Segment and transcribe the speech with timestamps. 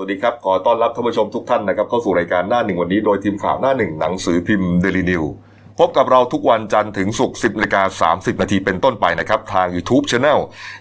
[0.00, 5.24] สวัสดีครับ ขอต้อนรับท่านผู้ชมทุกท่านนะครับเข้าสู่รายการหน้าหนึ่งวันนี้โดยทีมข่าวหน้าหนึ่งหนังสือพิมพ์เดลินิว
[5.78, 10.38] พบกับเราทุกวันจันทร์ถึงศุกร์10นาฬิกา30 นาทีเป็นต้นไปนะครับ ทาง YouTube Channel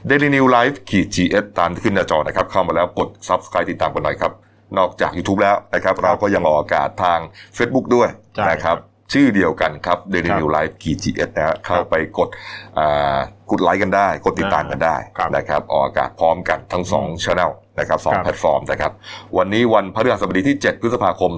[0.10, 4.32] Daily New Life ขีด GS ตามที่ขึ้นหน้าจอนะครับ เข้ามาแล้วกด Subscribe ติดตามกันหน่อยครับ
[4.78, 7.20] นอกจาก YouTube แล้วนะครับ เราก็ยังออกอากาศทาง
[7.58, 8.08] Facebook ด้วย
[8.50, 8.78] นะครับ
[9.14, 12.30] ชื่อเดียวกันครับ Daily ครับ New Life ขีด GS นะฮะเข้าไปกด
[12.78, 13.18] อ่า
[13.52, 18.92] กดไลค์กันได้ กดติดตามกันได้ครับนะครับ ออกอากาศพร้อมกันทั้งสองช่องนะครับสองครับแพลตฟอร์มนะครับ
[19.38, 21.32] วันนี้วันพฤหัสบดีที่ 7 พฤษภาคม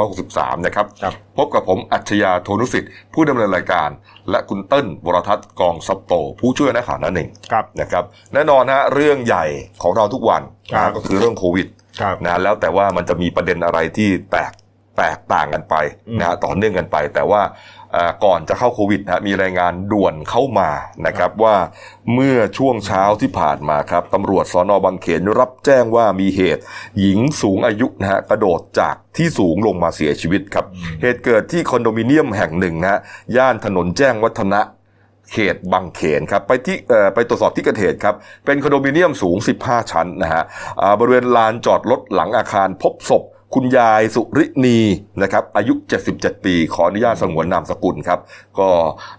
[0.00, 3.88] 2563 นะครับครับ พบกับผมอัจฉริยะโทนุสิทธิ์ ผู้ดำเนินรายการ
[4.30, 8.04] และคุณเติ้ลวรทัศน์กองซับโต ผู้ช่วยนักข่าวนั่นเองครับนะครับ
[8.34, 9.46] แน่นอนฮะเรื่องใหญ่
[9.82, 11.66] ของเราทุกวันครับนะก็คือเรื่องโควิด
[12.00, 14.52] ครับนะแล้วแต่ว่ามันจะมีประเด็นอะไรที่แตก
[14.98, 15.74] แตกต่างกันไป
[16.08, 17.42] อืมนะฮะต่อเนื่องกันไป แต่ว่า
[17.92, 20.70] เอ่อก่อนจะเข้าโควิดนะฮะมีรายงานด่วนเข้ามา
[21.06, 21.56] นะครับว่า
[22.14, 26.62] เมื่อช่วงเช้าที่ผ่านมาครับตำรวจสอนอบางเขนรับแจ้งว่ามีเหตุ
[27.00, 30.66] หญิงสูงอายุนะฮะกระโดดจากที่สูงลงมาเสียชีวิตครับ
[31.02, 33.00] เหตุเกิดที่คอนโดมิเนียมแห่งหนึ่งนะฮะ
[33.36, 34.60] ย่านถนนแจ้งวัฒนะ
[35.32, 38.14] เขตบางเขนครับไปที่เอ่อไปตรวจสอบที่เกิดเหตุครับ
[38.46, 40.42] เป็นคอนโดมิเนียมสูง 15 ชั้นนะฮะ
[40.80, 44.78] อ่าบริเวณลานจอดรถหลังอาคารพบศพ คุณยายสุรินี
[45.22, 45.74] นะครับอายุ
[46.10, 48.20] 77 ปี ขออนุญาตสงวนนามสกุลครับ
[48.58, 48.68] ก็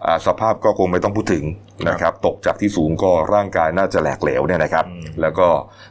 [0.06, 1.44] อ่าสภาพก็คงไม่ต้องพูดถึง
[1.90, 5.48] นะครับ ตกจากที่สูงก็ร่างกายน่าจะแหลกเหลวเนี่ยนะครับอืมแล้วก็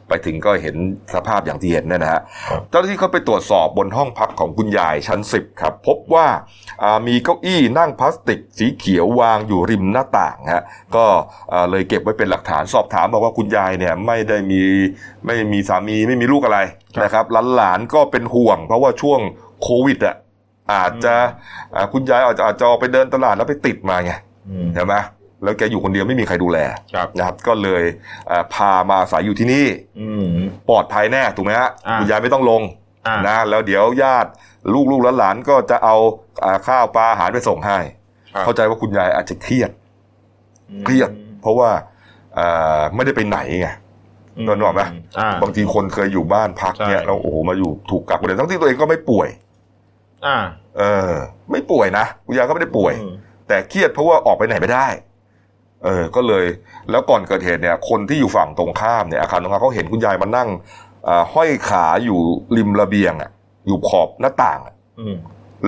[0.09, 0.77] ไปถึงก็เห็น
[1.14, 6.27] สภาพอย่างที่เห็นเนี่ยนะฮะครับเจ้าหน้าที่เขาไปตรวจสอบบนห้องพักของคุณยายชั้น 10 ครับ พบว่า
[6.83, 10.62] อ่ามีเก้าอี้นั่งพลาสติกสีเขียววางอยู่ริมหน้าต่างฮะ
[10.97, 11.05] ก็
[11.53, 14.62] อ่าเลยเก็บไว้เป็นหลักฐานสอบถามบอกว่าคุณยายเนี่ยไม่ได้มี
[15.25, 16.59] ไม่มีสามีไม่มีลูกอะไร
[16.97, 17.25] ครับนะครับ
[17.56, 19.20] หลานๆก็เป็นห่วง เพราะว่าช่วง
[19.62, 20.17] โควิดอะ
[20.73, 21.14] อาจจะ
[21.75, 24.12] อ่าคุณยายอาจจะอาจจะออกไปเดินตลาดแล้วไปติดมาไง
[24.51, 24.95] อืมใช่ไหม
[25.42, 26.58] แล้วแกอยู่คนเดียวไม่มีใครดูแล
[26.94, 27.83] ครับนะครับ ก็เลย
[28.31, 29.67] อ่าพามาอาศัยอยู่ที่นี่
[30.00, 30.25] อืม
[30.69, 32.62] ปลอดภัยแน่ถูกไหมฮะอ่าคุณยายไม่ต้องลง
[33.06, 34.30] อ่านะแล้วเดี๋ยวญาติ
[34.72, 35.97] ลูกลูกหลานๆก็จะเอา
[36.45, 37.78] อ่าข้าวปลาอาหารไปส่งให้
[38.33, 39.70] ครับเข้าใจว่าคุณยายอาจจะเครียด
[40.70, 41.11] อืมเครียด
[41.42, 41.70] เพราะว่า
[42.39, 43.68] อ่าไม่ได้ไปไหนไง
[44.36, 44.83] อืมนึกออกไหม
[45.18, 49.29] อ่าบางทีคนเคยอยู่บ้านพักเนี่ยใช่แล้วโอ้โหมาอยู่ถูกกักเลยทั้งที่ตัวเองก็ไม่ป่วย
[50.27, 50.36] อ่า
[50.79, 51.13] เออ
[51.51, 53.14] ไม่ป่วยนะคุณยายก็ไม่ได้ป่วยอืม
[53.48, 54.86] แต่เครียดเพราะว่าออกไปไหนไม่ได้
[55.84, 56.44] เออก็เลย
[56.90, 60.48] แล้วก่อนเกิดเหตุเนี่ย คนที่อยู่ฝั่งตรงข้ามเนี่ยอาคารตรงข้ามเขาเห็นคุณยายมานั่ง
[61.08, 62.18] อ่าห้อยขาอยู่
[62.56, 63.30] ริมระเบียงอะ
[63.66, 65.16] อยู่ขอบหน้าต่างอะอืม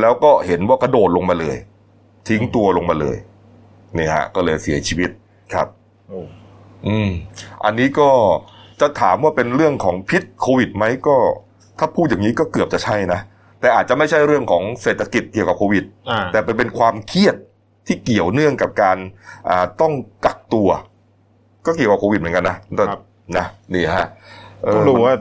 [0.00, 1.56] แล้วก็เห็นว่ากระโดดลงมาเลย
[2.28, 3.16] ทิ้งตัวลงมาเลย
[3.96, 5.10] นี่ฮะ ก็เลยเสียชีวิต
[5.54, 5.68] ครับ
[6.08, 6.20] โอ้
[6.86, 7.10] อืม
[7.64, 8.10] อันนี้ก็
[8.80, 11.16] จะถามว่าเป็นเรื่องของพิษโควิดไหมก็
[11.78, 13.20] ถ้าพูดอย่างนี้ก็เกือบจะใช่นะ
[13.60, 17.36] แต่อาจจะไม่ใช่เรื่องของเศรษฐกิจเกี่ยวกับโควิดอ่าแต่เป็นเป็นความเครียด
[17.90, 18.98] ที่เกี่ยวเนื่องกับการ
[19.48, 19.92] อ่าต้อง
[20.24, 20.68] กักตัว
[21.66, 23.00] ก็เกี่ยวกับโควิดเหมือนกันนะแต่ครับ
[23.36, 24.06] นะนี่ฮะ
[24.64, 25.14] เออต้องรู้ว่า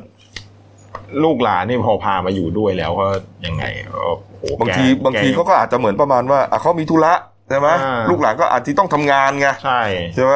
[1.23, 3.07] ลูกหลานนี่พอพามาอยู่ด้วยแล้วก็
[3.45, 3.63] ยังไง
[3.95, 4.03] ก็
[4.39, 7.13] โอ้โหบางทีแกบางทีแกเขาก็อาจจะเหมือนประมาณว่าอะเขามีธุระ
[7.49, 9.81] ใช่ไหมอ่าลูกหลานก็อาจจะต้องทำงานไงใช่
[10.15, 10.35] ใช่ไหม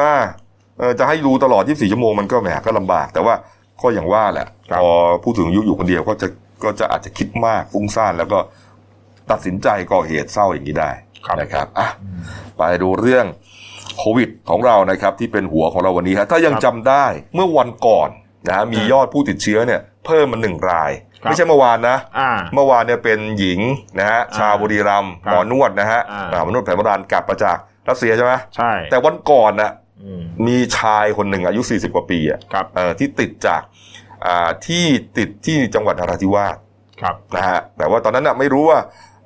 [0.78, 3.34] เออจะให้ดูตลอด 24 ชั่วโมงมันก็แหมก็ลำบาก แต่ว่า
[3.82, 6.28] ก็อย่างว่าแหละครับพอผู้ถึงอายุอยู่คนเดียวก็จะ
[6.64, 8.38] ก็จะอาจจะคิดมากฟุ้งซ่านแล้วก็
[9.30, 10.90] ตัดสินใจก่อเหตุเศร้าอย่างนี้ได้
[11.40, 11.88] นะครับอะ
[12.58, 13.26] ไปดูเรื่อง
[13.98, 18.08] โควิดของเรานะครับที่เป็นหัวของเราวันนี้ฮะถ้ายังครับจำได้เมื่อวันก่อน
[18.48, 20.92] นะฮะมียอดผู้ติดเชื้อเนี่ยเพิ่มมาหนึ่งราย
[21.22, 23.60] ครับไม่ใช่เมื่อวานนะอ่าเมื่อวานเนี่ยเป็นหญิง
[23.98, 27.56] นะฮะอ่าชาวบุรีรัมย์ครับหมอนวดนะฮะอ่าอ่าหมอนวดแผนโบราณกลับมาจาก
[27.88, 29.72] รัสเซียใช่ไหมใช่ แต่วันก่อนน่ะ
[30.04, 33.62] อืมมีชายคนหนึ่งอายุ 40 กว่าปีอะครับเอ่อที่ติดจาก
[34.26, 34.84] อ่าที่
[35.18, 36.56] ติดที่จังหวัดนราธิวาส
[37.00, 38.78] ครับนะฮะแต่ว่าตอนนั้นน่ะไม่รู้ว่า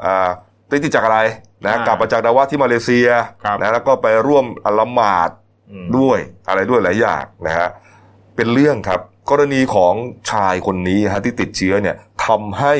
[0.04, 0.28] อ่า
[0.70, 1.20] ติดจากอะไร
[1.64, 3.08] นะอ่ากลับมาจากดาวะที่มาเลเซีย
[3.44, 4.44] ครับนะแล้วก็ไปร่วม
[4.78, 5.30] ละหมาด
[5.70, 7.68] อืมด้วยอะไรด้วยหลายอย่างนะฮะ
[8.36, 9.94] เป็นเรื่องครับกรณีของ
[10.30, 11.96] ชายคนนี้ฮะที่ติดเชื้อเนี่ย
[12.26, 12.74] ทำให้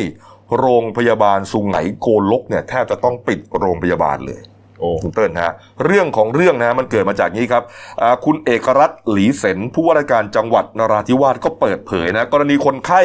[0.58, 4.40] โรงพยาบาลสุงไหงโกลกเนี่ยแทบจะต้องปิดโรงพยาบาลเลย
[4.80, 5.52] โอ้คุณเติ้ลฮะ
[5.84, 7.62] เรื่องของเรื่องนะมันเกิดมาจากนี้ครับ
[8.02, 13.02] อ่าคุณเอกรัตน์หลีเสนผู้ว่าราชการจังหวัดนราธิวาสก็เปิดเผยนะกรณีคนไข้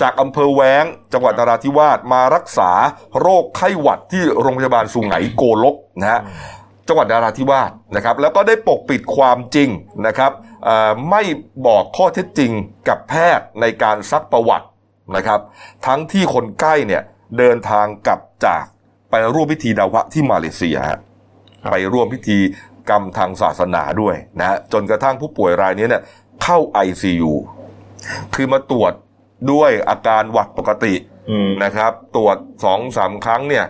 [0.00, 2.70] จากอำเภอแว้ง จังหวัดนราธิวาสมารักษา
[3.20, 6.20] โรคไข้หวัดที่โรงพยาบาลสุงไหงโกลกนะฮะ
[6.88, 9.68] จังหวัดนราธิวาสนะครับแล้วก็ได้ปกปิดความจริง
[10.06, 10.32] นะครับ
[10.64, 11.22] เอ่อไม่
[11.66, 12.52] บอกข้อเท็จจริง
[12.88, 14.66] กับแพทย์ในการซักประวัติ
[15.16, 15.40] นะครับ
[15.86, 17.02] ทั้งที่คนใกล้เนี่ย
[17.38, 18.64] เดินทางกลับจาก
[19.14, 20.98] ไปร่วมพิธีดาวะที่มาเลเซียฮะ
[21.62, 22.38] ครับไปร่วมพิธี
[22.90, 26.02] กรรมทางศาสนาด้วยนะฮะจนกระทั่งผู้ป่วยรายนี้เนี่ย
[26.42, 27.32] เข้า ICU
[28.34, 28.92] คือมาตรวจ
[29.52, 30.94] ด้วยอาการหวัดปกติ
[31.30, 33.64] อืมนะครับ ตรวจสองสามครั้งเนี่ย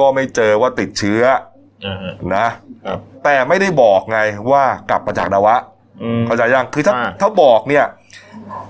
[0.00, 1.22] ก็ไม่เจอว่าติดเชื้อ
[1.86, 2.46] อ่าฮะนะ
[2.86, 4.18] ครับแต่ไม่ได้บอกไง
[4.50, 5.56] ว่ากลับมาจากดาวะ
[6.02, 7.86] อืมเข้าใจยังคือถ้าอ่าถ้าบอกเนี่ย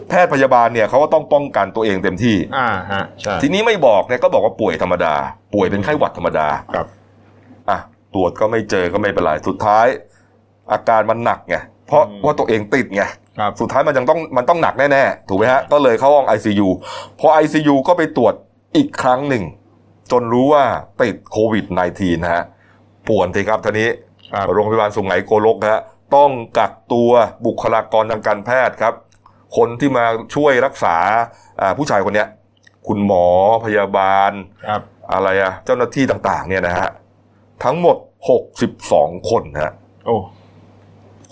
[0.08, 5.14] แพทย์พยาบาลเนี่ยเขาก็ต้องป้องกันตัวเองเต็มที่อ่าฮะใช่ทีนี้ไม่บอกเนี่ยก็บอกว่าป่วยธรรมดา
[5.56, 6.86] ป่วยเป็นไข้หวัดธรรมดาครับ
[7.70, 7.78] อะ
[8.14, 9.86] ตรวจก็ไม่เจอก็ไม่เป็นไรสุดท้าย
[10.72, 11.56] อาการมันหนักไง
[11.86, 13.02] เพราะว่าตัวเองติดไง
[13.38, 16.68] ครับสุดท้ายมันยังต้องมันต้องหนักแน่ๆ ถูกไหมฮะ ก็เลยเข้าห้อง ICU
[17.20, 18.34] พอ ICU ก็ไปตรวจ
[18.76, 19.44] อีกครั้งหนึ่ง
[20.12, 20.64] จนรู้ว่า
[21.02, 21.64] ติดโควิด
[21.94, 22.44] -19 นะฮะ
[23.08, 23.88] ป่วนทีครับทีนี้
[24.32, 25.80] ครับโรงพยาบาลสุไหงโกลกฮะ
[26.16, 27.10] ต้องกักตัว
[27.46, 28.94] บุคลากรทางการแพทย์ครับ
[29.56, 30.04] คนที่มา
[30.34, 30.96] ช่วยรักษา
[31.60, 32.28] อ่าผู้ชายคนเนี้ย
[32.88, 33.26] คุณหมอ
[33.64, 34.32] พยาบาล
[34.66, 34.82] ครับ
[35.12, 36.88] อะไรอะเจ้าหน้าที่ต่าง ๆ เนี่ยนะฮะ
[37.64, 37.96] ทั้งหมด
[38.62, 39.72] 62คนฮะ
[40.06, 40.16] โอ้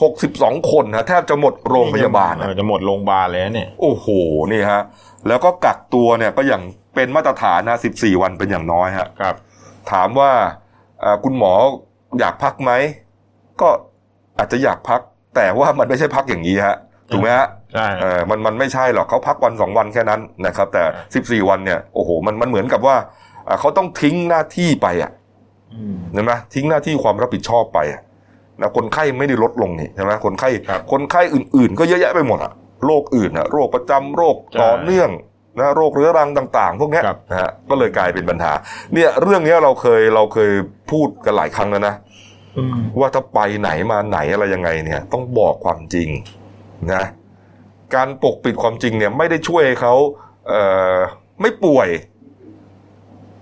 [0.02, 4.06] 62คนฮะแทบจะหมดโรงพยาบาลเออะอจะหมดโรงพยาบาลแล้วเนี่ย โอ้โห
[4.52, 4.82] นี่ฮะ
[5.28, 6.62] แล้วก็กักตัวเนี่ยก็อย่าง
[6.94, 9.34] เป็นมาตรฐานนะ14วันเป็นอย่างน้อยฮะครับ
[9.92, 10.30] ถามว่า
[11.02, 11.52] อ่าคุณหมอ
[12.20, 12.72] อยากพักไหม
[13.60, 13.68] ก็
[14.38, 15.00] อาจจะอยากพัก
[15.36, 16.76] แต่ว่ามันไม่ใช่พักอย่างนี้ฮะ
[17.12, 20.82] ถูกไหมฮะใช่เออมันมันไม่ใช่หรอกเขาพักวันสองวันแค่นั้นนะครับ แต่
[21.14, 25.10] สิบสี่วันเนี่ยโอ้โหมันมันเหมือนกับว่าอ่า เขาต้องทิ้งหน้าที่ไปอะ
[25.74, 28.00] อืมเห็นไหมทิ้งหน้าที่ความรับผิดชอบไปอะ
[28.60, 32.52] นะคนไข้ไม่ได้ลดลงนี่ใช่ไหมคนไข้ครับคนไข้อื่น ๆ ก็เยอะแยะไปหมดอะ
[32.86, 35.10] โรคอื่นอะโรคประจำโรคใช่ต่อเนื่อง
[35.58, 38.52] นะโรคเรื้อรังต่าง ๆ พวกเนี้ยครับนะฮะก็เลยกลายเป็นปัญหา
[38.94, 40.50] เนี่ยเรื่องเนี้ยเราเคยเราเคย
[40.90, 41.94] พูดกันหลายครั้งแล้วนะ
[42.58, 46.08] อืมว่าถ้าไปไหนมาไหนอะไรยังไงเนี่ย ต้องบอกความจริง
[46.92, 47.04] นะ
[47.94, 49.94] การปกปิดความจริงเนี่ย ไม่ได้ช่วยให้เขา
[50.48, 50.60] เอ่
[50.94, 50.96] อ
[51.40, 51.88] ไม่ป่วย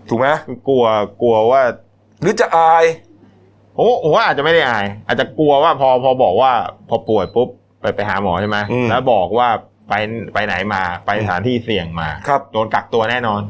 [0.09, 0.85] ถูกไหมคือกลัว
[1.23, 1.63] กลัวว่า
[2.23, 2.85] หรือจะอาย
[3.77, 6.53] โอ้ผมว่าอาจจะไม่ได้อาย อาจจะกลัวว่าพอพอบอกว่า
[6.89, 7.49] พอป่วยปุ๊บ
[7.81, 9.49] ไปไปหาหมอใช่ไหมอืมแล้วบอกว่า
[9.89, 9.95] ไป
[10.35, 13.41] ไปไหนมาไปสถานที่เสี่ยงมาครับโดนกักตัวแน่นอน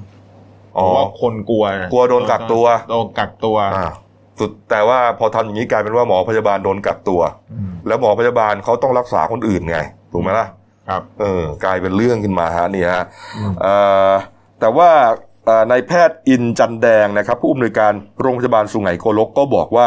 [0.78, 3.90] อ๋อเพราะว่าคนกลัวนะกลัวโดนกักตัวโดนกักตัวอ่า
[4.38, 7.20] สุดแต่ว่าพอทำอย่างนี้กลายเป็นว่าหมอพยาบาลโดนกักตัว
[7.52, 9.78] อืมแล้วหมอพยาบาลเขาต้องรักษาคนอื่นไง
[10.12, 10.46] ถูกไหมล่ะ
[10.88, 13.04] ครับ เออกลายเป็นเรื่องขึ้นมาฮะนี่ฮะ
[13.36, 13.74] อืมเอ่
[14.10, 14.12] อ
[14.60, 15.31] แต่ว่าเอ่อ
[15.70, 19.86] นายแพทย์อินจันแดงนะครับ ผู้อำนวยการโรงพยาบาลสุไหงโกลกก็บอกว่า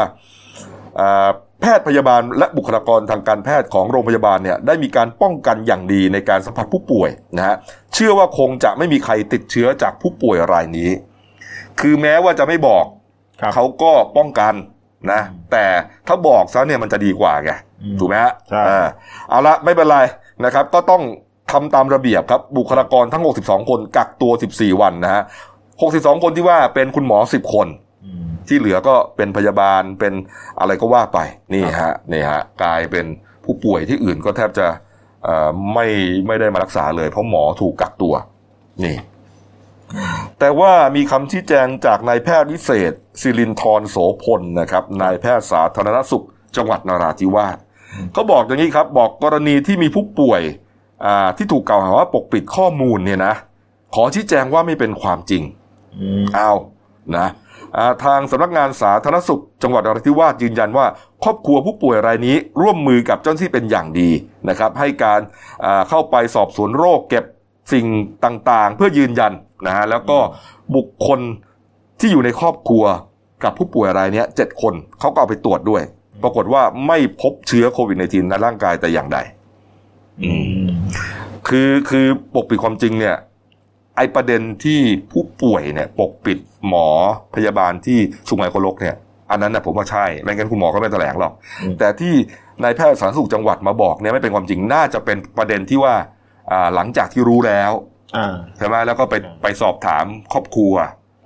[0.97, 1.29] เอ่อ
[1.61, 7.55] แพทย์พยาบาลและบุคลากรทางการแพทย์ของโรงพยาบาลเนี่ยได้มีการป้องกันอย่างดีในการสัมผัสผู้ป่วยนะฮะ
[7.93, 10.89] เชื่อว่าคงจะไม่มีใครติดเชื้อจากผู้ป่วยรายนี้
[11.79, 12.85] คือแม้ว่าจะไม่บอก
[13.41, 14.53] ครับเขาก็ป้องกัน
[15.11, 15.21] นะ
[15.51, 15.65] แต่
[16.07, 18.87] ถ้าบอกซะเนี่ยมันจะดีกว่าไงอืมถูกไหมฮะใช่อ่า
[19.29, 19.99] เอาละไม่เป็นไร
[20.45, 21.01] นะครับ ก็ต้อง
[21.55, 25.23] ทำตามระเบียบครับบุคลากรทั้ง 62 คนกักตัว 14 วันนะฮะ
[25.73, 27.67] 62 คนที่ว่าเป็นคุณหมอ 10 คน
[28.05, 30.13] อืมที่เหลือก็เป็นพยาบาลเป็น
[30.59, 31.19] อะไรก็ว่าไป
[31.53, 33.05] นี่ฮะนี่ฮะกลายเป็น
[33.45, 34.67] ผู้ป่วยที่อื่นก็แทบจะ
[35.23, 35.87] เอ่อไม่
[36.27, 38.13] ไม่ได้มารักษาเลย เพราะหมอถูกกักตัว
[38.83, 38.97] นี่
[40.39, 46.25] แต่ว่ามีคำชี้แจงจากนายแพทย์วิเศษศิรินทรโสพลนะครับนายแพทย์สาธารณสุข
[46.55, 47.57] จังหวัดนราธิวาส
[48.13, 50.64] เขาบอกอย่างนี้ครับ บอกกรณีที่มีผู้ป่วยอ่า
[51.37, 53.33] ที่ถูกกล่าวหาว่าปกปิดข้อมูลเนี่ยนะ
[53.95, 55.43] ขอชี้แจงว่าไม่เป็นความจริง
[55.95, 56.51] อืมเอา
[57.17, 57.27] นะ
[57.77, 60.85] อ่าทางสำนักงานสาธารณสุข จังหวัดนราธิวาสยืนยันว่า
[61.23, 64.09] ครอบครัวผู้ป่วยรายนี้ร่วมมือกับเจ้าหน้าที่เป็นอย่างดี
[64.49, 65.19] นะครับ ให้การ
[65.65, 67.25] อ่าเข้าไปสอบสวนโรคเก็บ
[67.73, 67.85] สิ่ง
[68.25, 69.33] ต่างๆ เพื่อยืนยัน
[69.65, 70.17] นะฮะแล้วก็
[70.75, 71.19] บุคคล
[71.99, 72.83] ที่อยู่ในครอบครัว
[73.43, 75.83] กับผู้ป่วยรายเนี้ยเจ็ดคนเขาก็เอาไปตรวจด้วย
[76.23, 79.34] ปรากฏว่าไม่พบเชื้อโควิด -19 ในร่างกายแต่อย่างใดอืม
[81.47, 83.15] คือคือปกปิดความจริงเนี่ย
[83.97, 84.79] ไอประเด็นที่
[85.11, 86.87] ผู้ป่วยเนี่ย ปกปิดหมอ
[87.35, 88.95] พยาบาลที่สุไหงโกลกเนี่ย
[89.31, 92.13] อันนั้นนะผมว่าใช่ไม่งั้นคุณหมอก็ไม่แถลงหรอกอืมแต่ที่
[92.63, 95.93] นายแพทย์สาธารณสุขจังหวัดมาบอกเนี่ยไม่เป็นความจริงน่าจะเป็นประเด็นที่ว่า
[96.51, 97.71] อ่าหลังจากที่รู้แล้ว
[98.17, 100.73] อ่าใช่ไหมแล้วก็ไปครับไปสอบถามครอบครัว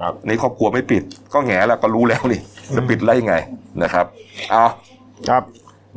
[0.01, 1.03] ครับในครอบครัวไม่ปิด
[1.33, 2.41] ก็แง่แล้วก็รู้แล้วนี่
[2.75, 3.35] จะปิดได้ยังไง
[3.83, 4.05] นะครับ
[4.51, 4.65] เอา
[5.29, 5.43] ครับ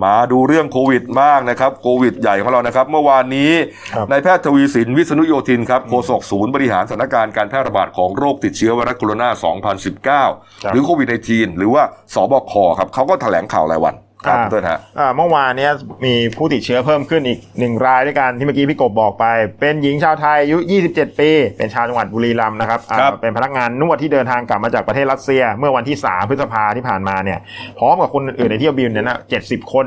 [0.04, 3.52] มาดูเรื่องโควิดบ้างนะครับโควิดใหญ่ของเรานะครับ เมื่อวานนี้
[3.94, 9.28] ครับนายแพทย์ทวีสินวิษณุโยธินครับโฆษกศูนย์บริหารสถานการณ์การแพร่ระบาดของโรคติดเชื้อไวรัสโคโรนา
[10.28, 11.82] 2019 หรือโควิด -19 หรือว่า
[12.14, 13.94] สบคครับเขาก็แถลงข่าวรายวัน
[14.26, 15.72] ครับอ่าเต้นฮะอ่าเมื่อวานเนี้ย
[16.04, 19.24] มีผู้ติดเชื้อเพิ่มขึ้นอีกหนึ่งรายด้วยกันที่เมื่อกี้พี่กบบอกไป
[19.60, 27.38] เป็นหญิงชาวไทยอายุ 27 ปี เป็นชาวจังหวัดบุรีรัมย์นะครับอ่าครับเป็นพนักงานนวดที่เดินทางกลับมาจากประเทศรัสเซีย เมื่อวันที่ 3 พฤษภาที่ผ่านมาเนี่ย
[27.78, 29.86] พร้อมกับคนอื่นๆในเที่ยวบินเนี่ยนะ70คน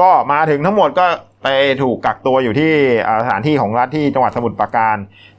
[0.00, 1.06] ก็มาถึงทั้งหมดก็
[1.42, 1.48] ไป
[1.82, 2.72] ถูกกักตัวอยู่ที่
[3.06, 4.96] อ่าสถานที่ของรัฐที่จังหวัดสมุทรปราการ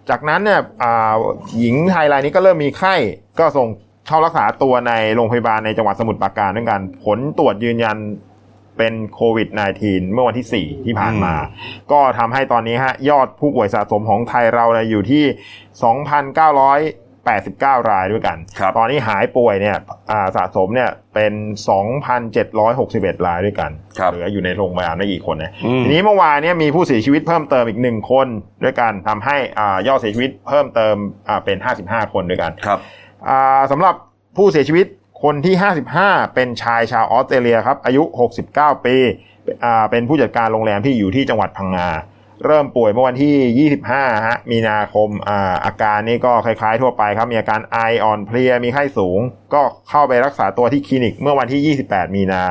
[0.09, 1.13] จากนั้นเนี่ยอ่า
[1.59, 2.95] หญิงไทยรายนี้ก็เริ่มมีไข้
[3.39, 3.67] ก็ส่ง
[4.07, 7.97] เข้ารักษาตัวในโรงพยาบาลในจังหวัดสมุทรปราการด้วยกัน ผลตรวจยืนยัน
[8.77, 9.47] เป็นโควิด
[9.81, 11.33] -19 เมื่อวันที่ 4 ที่ผ่านมา
[11.91, 15.23] ก็ทำให้ตอนนี้ฮะยอดผู้ป่วยสะสมของไทยเราเนี่ยอยู่ที่
[16.17, 19.77] 89 รายด้วยกันครับตอนนี้หายป่วยเนี่ย
[20.11, 21.33] อ่าสะสมเนี่ยเป็น
[22.49, 28.27] 2,761 รายด้วยกันครับเหลืออยู่ในโรงพยาบาลไม่กี่คนนะอืมทีนี้เมื่อวานเนี่ยมีผู้เสียชีวิตเพิ่มเติมอีกหนึ่งคน
[28.63, 30.95] ด้วยกันทำให้อ่ายอดเสียชีวิตเพิ่มเติม
[31.27, 32.79] อ่าเป็น 55 คนด้วยกันครับ
[33.29, 33.95] อ่าสำหรับ
[34.37, 34.85] ผู้เสียชีวิต
[35.23, 35.55] คนที่
[35.95, 38.03] 55 เป็นชายชาวออสเตรเลียครับอายุ
[38.43, 38.95] 69 ปี
[39.65, 41.89] อ่าเป็นผู้จัดการโรงแรมที่อยู่ที่จังหวัดพังงา
[42.45, 49.19] เริ่มป่วยเมื่อวันที่ 25 ฮะ มีนาคมอ่าอาการนี่ก็คล้ายๆ ทั่วไปครับ มีอาการไออ่อนเพลีย มีไข้สูง
[49.53, 52.43] ก็เข้าไปรักษาตัวที่คลินิกเมื่อวันที่ 28 มีนา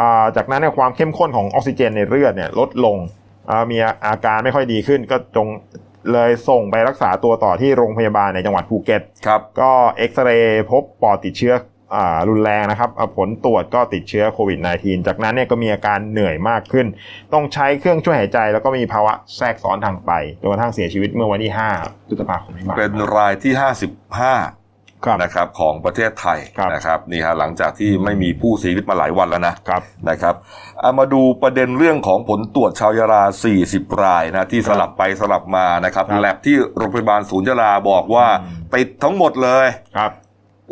[0.00, 2.96] อ่าจากนั้นเนี่ยความเข้มข้นของออกซิเจนในเลือดเนี่ยลดลง
[3.50, 5.48] อ่ามีอาการไม่ค่อยดีขึ้นก็จง
[6.12, 11.70] เลยส่งไปรักษาตัวต่อที่โรงพยาบาลในจังหวัดภูเก็ต ครับ ก็เอ็กซเรย์พบปอดติดเชื้ออ่า
[12.28, 16.86] รุนแรงนะครับอ่าผลตรวจก็ติดเชื้อโควิด -19 จากนั้นเนี่ยก็มีอาการเหนื่อยมากขึ้น
[17.32, 30.34] ต้องใช้เครื่องช่วยหายใจ แล้วก็มีภาวะแทรกซ้อนทางไตจนกระทั่งเสียชีวิตเมื่อวันที่5พฤษภาคมที่ผ่านเป็นมารายที่ 55ครับนะครับของประเทศไทยครับนะครับนี่ฮะหลังจากที่ไม่มีผู้เสียชีวิตมาหลายวันแล้วนะครับนะครับ
[30.80, 33.22] เอามาดูประเด็นเรื่องของผลตรวจชาวยารา
[33.62, 40.10] 40 รายนะที่สลับไปสลับมานะครับครับแลบที่โรงพยาบาลศูนย์ยาลาบอกว่าอืมติดทั้งหมดเลยครับ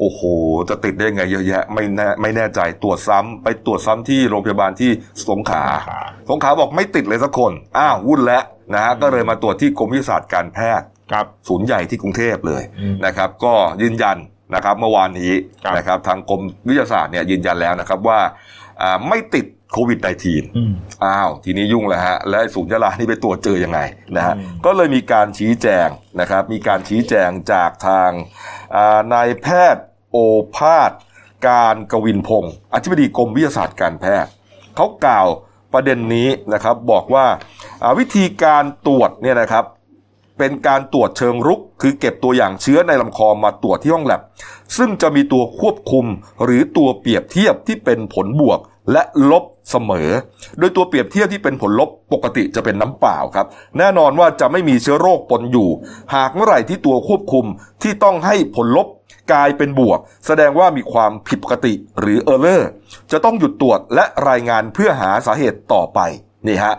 [0.00, 0.20] โอ้โห
[0.68, 4.90] จะติดได้ไงเยอะแยะไม่แน่ไม่แน่ใจตรวจซ้ำไปตรวจซ้ำที่โรงพยาบาลที่
[5.28, 14.18] สงขลาสงขลาสงขลาบอกไม่ติดเลยสักคน อ้าววุ่นแล้วนะฮะก็เลยมาตรวจที่กรมวิทยาศาสตร์การแพทย์ครับศูนย์ใหญ่ที่กรุงเทพเลยอืมนะครับ ก็ยืนยัน
[14.54, 15.32] นะครับเมื่อวานนี้
[15.64, 18.20] ครับนะครับทางกรมวิทยาศาสตร์เนี่ยยืนยันแล้วนะครับว่า
[18.82, 20.72] อ่าไม่ติดโควิด -19 อืม
[21.04, 23.80] อ้าว ทีนี้ยุ่งแล้วฮะ และศูนย์ยาลานี่ไปตรวจเจอยังไง
[24.16, 25.88] นะฮะอืมก็เลยมีการชี้แจง
[26.20, 28.10] นะครับ มีการชี้แจงจากทาง
[28.76, 30.16] อ่านายแพทย์ โอ
[30.56, 30.90] ภาส
[31.48, 34.30] การกวินพงศ์อธิบดีกรมวิทยาศาสตร์การแพทย์
[34.76, 35.26] เขากล่าว
[35.72, 37.26] ประเด็นนี้นะครับบอกว่า
[37.98, 39.64] วิธีการตรวจเนี่ยนะครับ
[40.38, 44.20] เป็นการตรวจเชิงรุก คือเก็บตัวอย่างเชื้อในลำคอมาตรวจที่ห้องแลบ
[44.76, 46.06] ซึ่งจะมีตัวควบคุม
[46.44, 48.58] หรือตัวเปรียบเทียบที่เป็นผลบวก
[48.92, 50.10] และลบเสมอ
[50.58, 53.46] โดยตัวเปรียบเทียบที่เป็นผลลบปกติจะเป็นน้ำเปล่าครับ
[53.78, 55.68] แน่นอนว่าจะไม่มีเชื้อโรคปนอยู่
[56.14, 57.44] หากเมื่อไหร่ที่ตัวควบคุม
[57.82, 58.88] ที่ต้องให้ผลลบ
[59.32, 62.70] กลายเป็นบวก แสดงว่ามีความผิดปกติหรือเออร์เลอร์
[63.12, 66.00] จะต้องหยุดตรวจและรายงานเพื่อหาสาเหตุต่อไป
[66.46, 66.74] นี่ฮะ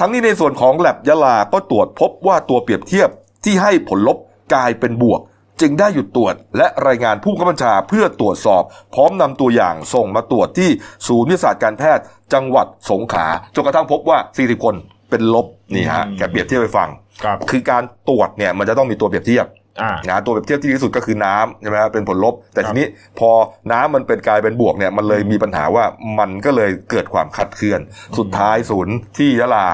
[0.00, 3.08] ทั้งนี้ในส่วนของแลบยะลาก็ตรวจพบว่าตัวเปรียบเทียบ
[3.44, 4.18] ที่ให้ผลลบ
[4.54, 5.20] กลายเป็นบวก
[5.60, 8.62] จึงได้หยุดตรวจและรายงานผู้กำกับญชาเพื่อตรวจสอบ
[8.94, 10.70] พร้อมนำตัวอย่างส่งมาตรวจที่
[11.06, 14.74] ศูนย์วิทยาศาสตร์การแพทย์ จังหวัดสงขลาจนกระทั่งพบว่า 40 คน
[15.10, 16.88] เป็นลบนี่ฮะอืมแกเปรียบเทียบไปฟัง
[17.24, 19.65] ครับคือการตรวจเนี่ยมันจะต้องมีตัวเปรียบเทียบอ่า
[20.08, 22.86] นะตัวเปรียบเทียบที่ดีที่สุดก็คือน้ำใช่ไหมครับเป็นผลลบ แต่ครับทีนี้
[23.18, 23.30] พอ
[23.72, 25.84] น้ำมันเป็นกลายเป็นบวกเนี่ยมันเลยมีปัญหาว่า
[26.18, 27.80] มันก็เลยเกิดความขัดเคือน
[28.18, 29.68] สุดท้ายศูนย์ที่ยะลา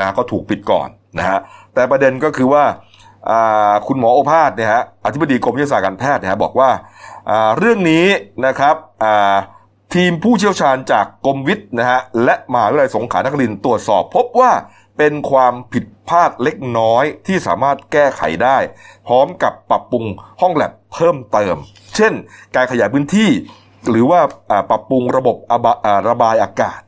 [0.00, 1.38] นะก็ถูกปิดก่อนนะฮะ
[1.74, 2.64] แต่ประเด็นก็คือว่า
[3.30, 6.70] อ่าคุณหมอโอภาสเนี่ยฮะอธิบดีกรมวิทยาศาสตร์การแพทย์เนี่ยฮะบอกว่า
[7.30, 8.06] อ่าเรื่องนี้
[8.46, 9.36] นะครับอ่า
[9.94, 14.50] ทีมผู้เชี่ยวชาญจากกรมวิทย์นะฮะและมหาวิทยาลัยสงขลานครินทร์ตรวจสอบพบว่า
[15.02, 18.58] เป็นความผิดพลาดเล็กน้อยที่สามารถแก้ไขได้
[19.08, 20.04] พร้อมกับปรับปรุง
[20.40, 21.56] ห้องแลบเพิ่มเติม
[21.96, 22.12] เช่น
[22.56, 23.30] การขยายพื้นที่
[23.90, 26.80] หรือว่าอ่าปรับปรุงระบบอะบะอ่าระบายอากาศ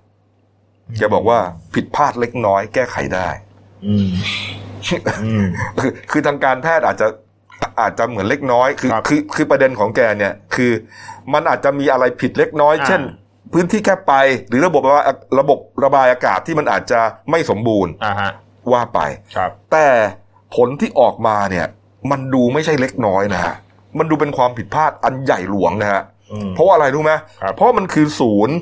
[0.99, 1.38] แกบอกว่า
[1.75, 3.28] ผิดพลาดเล็กน้อย แก้ไขได้
[3.87, 4.09] อืม
[5.25, 5.45] อืม
[5.81, 7.09] คือคือทางการแพทย์อาจจะ
[7.81, 10.73] อาจจะเหมือนเล็กน้อย คือครับคือคือประเด็นของแกเนี่ย คือ
[11.33, 13.02] มันอาจจะมีอะไรผิดเล็กน้อยอ่าเช่น
[13.52, 14.14] พื้นที่แคบไป
[14.49, 15.04] หรือระบบระบาย
[15.40, 18.30] ระบบระบายอากาศที่มันอาจจะไม่สมบูรณ์อ่าฮะ
[18.73, 19.00] ว่าไป
[19.37, 19.87] ครับ แต่
[20.54, 21.66] ผลที่ออกมาเนี่ย
[22.11, 23.54] มันดูไม่ใช่เล็กน้อยนะฮะ
[23.99, 28.56] มันดูเป็นความผิดพลาดอันใหญ่หลวงนะฮะอืมเพราะว่าอะไรรู้ไหมครับเพราะมันคือศูนย์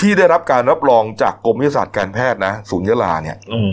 [0.00, 3.70] ที่ได้รับการรับรองจากกรมวิทยาศาสตร์การแพทย์นะ ศูนย์ยะลาเนี่ยอืม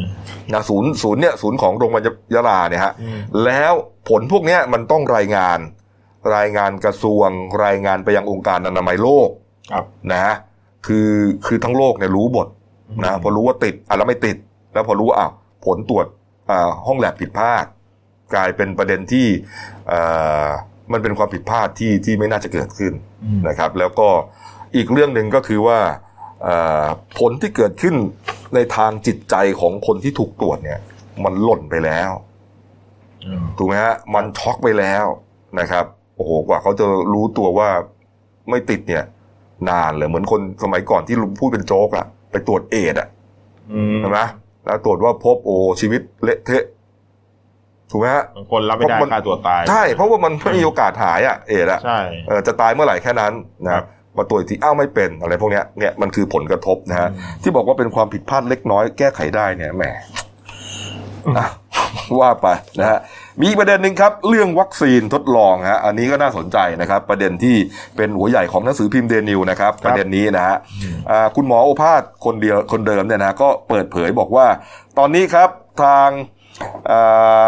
[0.54, 3.74] นะศูนย์ศูนย์เนี่ยศูนย์ของโรงพยาบาลยะลาเนี่ยฮะอืมแล้ว
[4.10, 5.60] ผลพวกเนี้ยมันต้องรายงาน
[6.36, 7.30] รายงานกระทรวง
[7.66, 9.30] รายงานไปยังองค์การอนามัยโลก
[9.72, 10.34] ครับนะ
[10.86, 11.10] คือ
[11.46, 12.48] คือทั้งโลกเนี่ยรู้หมด
[13.04, 14.38] นะพอรู้ว่าติดอะแล้วไม่ติด
[14.74, 15.32] แล้วพอรู้ว่าอ้าว
[15.66, 16.06] ผลตรวจ
[16.50, 17.66] อ่าห้องแลบผิดพลาด
[18.34, 19.28] กลายเป็นประเด็นที่
[19.92, 20.48] อ่า
[20.92, 22.94] มันเป็นความผิดพลาดที่ที่ไม่น่าจะเกิดขึ้น
[23.26, 24.08] อืมนะครับ แล้วก็
[24.76, 25.80] อีกเรื่องหนึ่งก็คือว่า
[26.48, 26.86] อ่า
[27.20, 27.96] ผลที่เกิดขึ้น
[28.56, 30.80] ในทางจิตใจของคนที่ถูกตรวจเนี่ย
[31.24, 32.12] มันหล่นไปแล้ว
[33.26, 35.06] อืมถูกไหมฮะมันช็อกไปแล้ว
[35.60, 35.86] นะครับ
[36.16, 37.70] โอ้โหกว่าเขาจะรู้ตัวว่า
[38.50, 39.04] ไม่ติดเนี่ย
[39.70, 43.08] นานเลยเหมือนคนสมัยก่อนที่ลุงพูดเป็นโจ๊กอะไปตรวจเอดส์อะ
[43.74, 44.20] อืมใช่ไหม
[44.66, 46.64] แล้วตรวจว่าพบโอ้ชีวิตเละเทะ
[47.92, 53.34] ถูกไหมฮะบางคนรับไม่ได้เพราะมันฆ่าตัวตาย ใช่ เพราะว่ามันไม่มีโอกาสหายอะเอดส์อะใช่เออจะตายเมื่อไหร่แค่นั้น
[53.66, 53.84] นะครับ
[54.18, 59.86] มาตรวจอีกทีอ้าวไม่เป็นอะไรพวกเนี้ยเนี่ยมันคือผลกระทบนะฮะอืมที่บอกว่าเป็นความผิดพลาดเล็กน้อยแก้ไขได้เนี่ยแหม
[61.38, 61.48] อะ
[62.20, 62.48] ว่าไป
[62.80, 63.00] นะฮะ
[63.44, 67.56] มีอีกประเด็นหนึ่งครับเรื่องวัคซีนทดลองฮะอันนี้ก็น่าสนใจนะครับ ประเด็นที่
[67.98, 70.58] เป็นหัวใหญ่ของหนังสือพิมพ์เดนิวนะครับประเด็นนี้นะฮะ
[71.10, 74.48] อ่าคุณหมอโอภาสคนเดียวคนเดิมเนี่ยนะก็เปิดเผยบอกว่า
[74.98, 75.50] ตอนนี้ครับ
[75.84, 76.10] ทาง
[76.92, 77.48] อ่า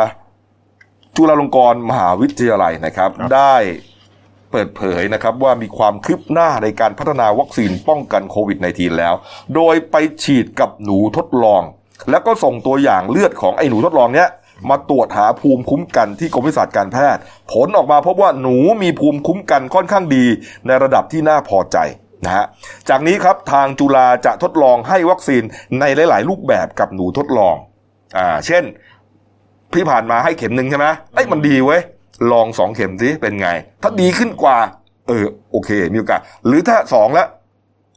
[1.15, 3.55] จุฬาลงกรณ์มหาวิทยาลัยนะครับครับ ได้
[4.51, 9.13] เปิดเผยนะครับว่ามีความคืบหน้าในการพัฒนาวัคซีนป้องกันโควิด -19 แล้ว
[9.55, 11.61] โดยไปฉีดกับหนูทดลอง
[12.09, 14.29] แล้วก็ส่งตัวอย่างเลือดของไอ้หนูทดลองเนี้ย
[14.69, 17.21] มาตรวจหาภูมิคุ้มกันที่กรมวิทยาศาสตร์การแพทย์
[17.53, 20.25] ผลออกมาพบว่าหนูมีภูมิคุ้มกันค่อนข้างดี
[20.67, 21.77] ในระดับที่น่าพอใจ
[22.25, 22.45] นะฮะ
[22.89, 25.43] จากนี้ครับทางจุฬาจะทดลองให้วัคซีน
[25.79, 27.55] ในหลาย ๆ รูปแบบกับหนูทดลอง
[28.17, 28.63] อ่าเช่น
[29.73, 31.81] พี่ผ่านมาให้เข็มหนึ่งใช่ไหมไอ้ยมันดีเว้ย
[32.31, 33.49] ลองสองเข็มสิเป็นไง
[33.81, 34.57] ถ้าดีขึ้นกว่า
[35.07, 37.27] เออโอเค มีโอกาสหรือถ้าสองแล้ว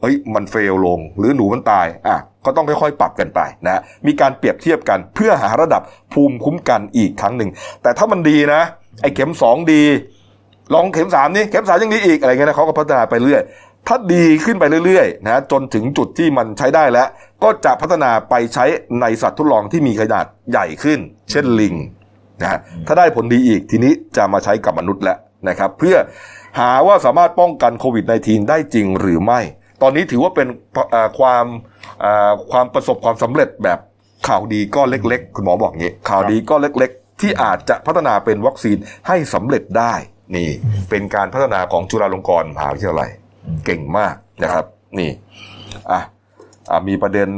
[0.01, 7.51] เฮ้ยมันเฟลลงหรือหนูมันตายอะก็ต้องค่อยๆปรับกันไปนะมีการเปรียบเทียบกันเพื่อหาระดับภูมิคุ้มกันอีกครั้งหนึ่ง
[7.83, 8.61] แต่ถ้ามันดีนะ
[9.03, 9.83] ไอ้เข็มสองดี
[10.75, 13.43] ลองเข็มสามนี่เข็มสามยังดีอีกอะไรเงี้ยนะเขาก็พัฒนาไปเรื่อย
[13.87, 17.09] ถ้าดีขึ้นไปเรื่อยๆนะจนถึงจุดที่มันใช้ได้แล้ว
[17.43, 18.65] ก็จะพัฒนาไปใช้
[19.01, 20.99] ในสัตว์ทดลองที่มีขนาดใหญ่ขึ้น
[21.31, 21.75] เช่นลิง
[22.41, 25.97] นะฮะถ้าได้ผลดีอีกทีนี้จะมาใช้กับมนุษย์แล้วนะครับ เพื่อ
[26.59, 29.41] หาว่าสามารถป้องกันโควิด -19 ได้จริงหรือไม่
[29.83, 30.49] ตอนนี้ถือว่าเป็น
[30.91, 31.45] เอ่อความ
[32.01, 33.79] เอ่อความประสบความสำเร็จแบบ
[34.29, 38.77] ข่าวดีก็เล็ก ๆ คุณหมอบอกงี้ ข่าวดีก็เล็ก ๆ ที่อาจจะพัฒนาเป็นวัคซีน
[39.09, 39.95] ให้สำเร็จได้
[40.37, 40.49] นี่
[40.91, 43.11] เป็นการพัฒนาของจุฬาลงกรณ์มหาวิทยาลัย
[43.65, 44.67] เก่งมากนะครับ
[44.99, 45.11] นี่
[45.93, 46.01] อะ
[46.71, 47.29] อะมีประเด็น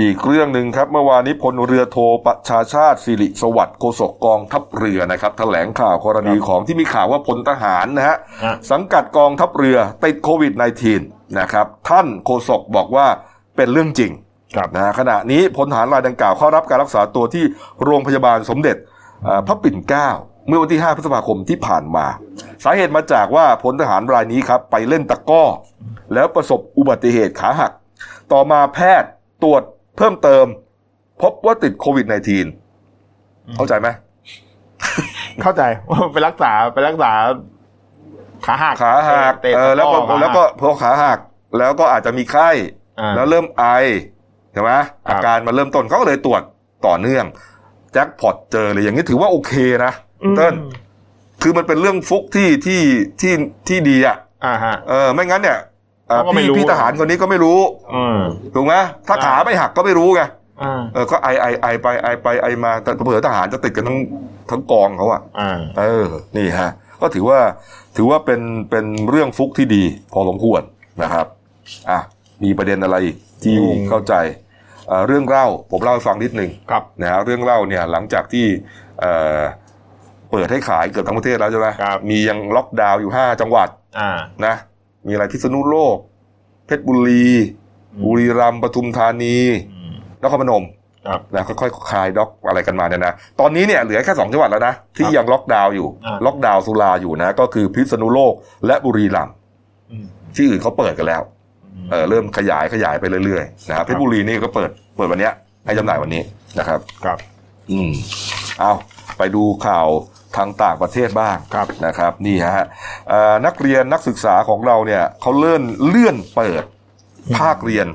[0.00, 13.06] อีกเรื่องหนึ่งครับ เมื่อวานนี้พลเรือโทประชาชาติสิริสวัสดิ์โฆษกกองทัพเรือนะครับแถลงข่าวกรณีของที่มีข่าวว่าพลทหารนะฮะอะสังกัดกองทัพเรือติดโควิด -19 นะครับท่านโฆษกบอกว่า
[13.56, 14.12] เป็นเรื่องจริง
[14.56, 17.44] ครับนะฮะขณะนี้พลทหารรายดังกล่าวเข้ารับการรักษาตัวที่
[17.84, 18.76] โรงพยาบาลสมเด็จ
[19.24, 20.08] เอ่อพระปิ่นเกล้า
[20.48, 22.06] เมื่อวันที่ 5 พฤษภาคมที่ผ่านมา
[22.64, 25.44] สาเหตุมาจากว่าพลทหารรายนี้ครับ ไปเล่นตะกร้อ
[26.14, 27.72] แล้วประสบอุบัติเหตุขาหัก
[28.32, 29.10] ต่อมาแพทย์
[29.42, 29.62] ตรวจ
[29.96, 30.46] เพิ่มเติม
[31.22, 32.06] พบว่าติดโควิด
[32.80, 33.88] -19 เข้าใจไหม
[35.42, 37.12] เข้าใจว่าไปรักษาไปรักษา
[38.46, 41.18] ขาหักขาหักเตะเออแล้วก็ขาหัแล้วก็พอขาหัก
[41.58, 42.50] แล้วก็อาจจะมีไข้
[43.00, 43.64] อ่าแล้วเริ่มไอ
[44.52, 46.42] ใช่ไหมครับอาการมันเริ่มต้นเขาก็เลยตรวจ
[46.86, 47.24] ต่อเนื่อง
[47.92, 49.52] แจ็คพอตเจอเลยอย่างนี้ถือว่าโอเค
[49.84, 49.92] นะ
[50.36, 50.54] เติ้ล
[51.42, 52.82] คือมันเป็นเรื่องฟุกที่ที่
[53.20, 53.32] ที่
[53.68, 55.58] ที่ดีอะอ่าฮะเออไม่งั้นเนี่ย
[56.08, 57.58] เอ่อเขาก็ไม่พี่รู้พี่ทหารคนนี้ก็ไม่รู้
[57.94, 58.18] อืม
[58.54, 58.74] ถูกไหม
[59.08, 60.22] ถ้าอ่าขาไม่หักก็ไม่รู้ไง
[60.62, 63.98] อ่าเออก็ไอไอไอไปไอไปไอมาแต่เผื่อทหารจะติดกันทั้ง
[64.50, 66.06] ทั้งกองเขาอะอ่าเออ
[66.36, 67.40] นี่ฮะ ก็ถือว่า
[67.96, 70.62] ถือว่าเป็นเป็นเรื่องฟุกที่ดี พอสมควร
[71.02, 71.26] นะครับ
[71.90, 72.00] อะ
[72.42, 74.14] มีประเด็นอะไรอีกที่อืมเข้าใจ
[74.88, 78.46] เอ่อเรื่องเล่าผมเล่าให้ฟังนิดหนึ่งครับนะฮะเรื่องเล่าเนี่ยหลังจากที่
[79.00, 79.40] เอ่อ
[80.30, 84.10] เปิดให้ขายเกือบทั้งประเทศแล้วใช่ไหมครับมียังล็อกดาวน์อยู่ห้าจังหวัดอ่า
[84.46, 84.54] นะ
[85.06, 85.96] มีอะไรพิษณุโลก
[86.66, 87.26] เพชรบุรี
[87.94, 89.36] อืมบุรีรัมย์ปทุมธานี
[89.72, 90.75] อืมนครพนมครับ
[91.34, 98.34] นะค่อยๆคลายล็อกอะไรกันมาเนี่ยนะตอนนี้เนี่ยเหลือแค่สองจังหวัดแล้วนะที่ยังล็อกดาวน์อยู่อ่าล็อกดาวน์สุราอยู่นะ ก็คือพิษณุโลก
[98.66, 99.34] และบุรีรัมย์
[99.90, 101.22] อืมที่อื่นเขาเปิดกันแล้ว
[101.90, 105.32] เออเริ่มขยายขยายไปเรื่อยๆนะครับเพชรบุรีนี่ก็เปิดเปิดวันเนี้ย
[105.66, 106.22] ให้จำหน่ายวันนี้
[106.58, 107.18] นะครับ ครับ
[107.70, 107.90] อืม
[108.60, 108.72] เอา
[109.18, 109.88] ไปดูข่าว
[110.36, 112.66] ทางต่างประเทศบ้างครับนะครับ นี่ฮะ
[113.08, 116.64] เอ่อนักเรียนนักศึกษาของเราเนี่ยเขาเลื่อนเลื่อนเปิด
[117.38, 117.86] ภาคเรียน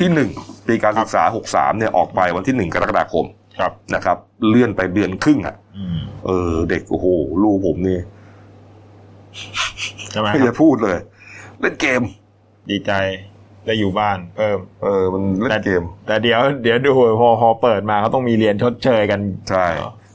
[0.00, 0.30] ที่หนึ่ง
[0.66, 3.26] ปีการศึกษา 63เนี่ยออกไปวันที่หนึ่งกรกฎาคม
[3.58, 4.16] ครับนะครับ
[4.48, 7.06] เลื่อนไปเดือนครึ่งอะอืมเออ เด็กโอ้โห
[7.42, 7.98] ลูกผมนี่
[10.10, 10.98] ใช่ไหมไม่คจะรับพูดเลย
[11.60, 12.02] เล่นเกม
[12.70, 12.92] ดีใจ
[13.66, 19.66] ได้อยู่บ้านเพิ่ม เออ มันเล่นเกม แต่เดี๋ยว เดี๋ยวดูพอพอเปิดมาเขาต้องมีเรียนชดเชยกัน ใช่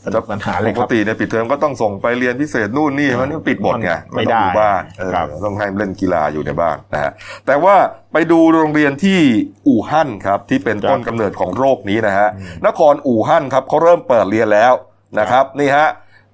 [0.06, 7.12] สนุกปัญหาเลปยคกรับติเนี่ยปิดเทอมก็ต้องส่งไปเรียนพิเศษนู่นนี่มันปิดหมดไงไม่ได้ต้องอยู่บ้านเออครับต้องให้เล่นกีฬาอยู่ในบ้านนะฮะ
[7.46, 7.76] แต่ว่า
[8.14, 9.20] ไปดูโรงเรียนที่
[9.68, 12.28] อู่ฮั่นครับที่เป็นต้นกำเนิดของโรคนี้นะฮะ
[12.68, 14.74] นครอู่ฮั่นครับเขาเริ่มเปิดเรียนแล้ว
[15.20, 15.88] นะครับนี่ฮะ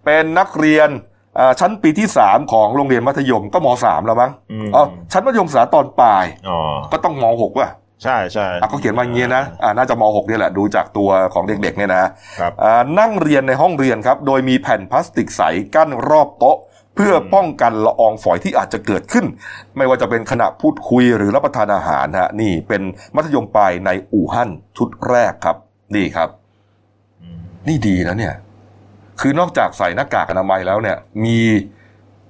[0.05, 0.89] เป็นนักเรียน
[1.39, 6.57] อ่าชั้นปีที่ 3 ของโรงเรียนมัธยมก็ม .3 แล้วมั้งอืมอ๋อชั้นมัธยมศึกษาตอนปลายอ๋อ
[6.91, 7.69] ก็ต้องม .6 ว่ะ
[8.03, 12.05] ใช่ใช่อะเขาเขียนมาอย่างเงี้ยนะอ่าน่าจะม .6 เนี่ยแหละดูจากตัวของเด็กๆเนี่ยนะ
[12.39, 15.41] ครับอ่านั่งเรียนในห้องเรียนครับ โดยมีแผ่นพลาสติกใส
[15.75, 16.57] กั้นรอบโต๊ะ
[16.95, 19.25] เพื่อป้องกันละอองฝอยที่อาจจะเกิดขึ้น
[19.77, 22.81] ไม่ว่าจะเป็นขณะพูดคุยหรือรับประทานอาหารฮะนี่เป็น
[23.15, 25.57] มัธยมปลายในอู่ฮั่นชุดแรกครับ
[25.95, 26.29] นี่ครับ
[27.21, 28.33] อืมนี่ดีนะเนี่ย
[29.19, 31.37] คือนอกจากใส่หน้ากากอนามัยแล้วเนี่ย มี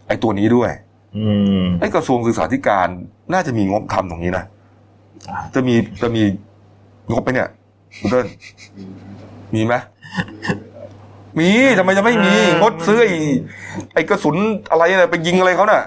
[0.08, 0.70] ไอ้ตัวนี้ด้วย
[1.18, 1.28] อื
[1.62, 2.88] มไอ้กระทรวงศึกษาธิการ
[3.34, 4.57] น่าจะมีงบทำตรงนี้นะอ่า
[5.56, 6.24] จะมีจะมี
[7.12, 7.50] งบไปเนี่ย
[8.00, 8.26] คุณเติ้ล
[9.54, 9.76] มีไหม
[11.40, 13.12] มีทำไมจะไม่มีเอองดซื้อไอ้
[13.94, 14.36] ไอ้กระสุน
[14.72, 15.82] อะไรเนี่ยไปยิงอะไรเขาน่ะ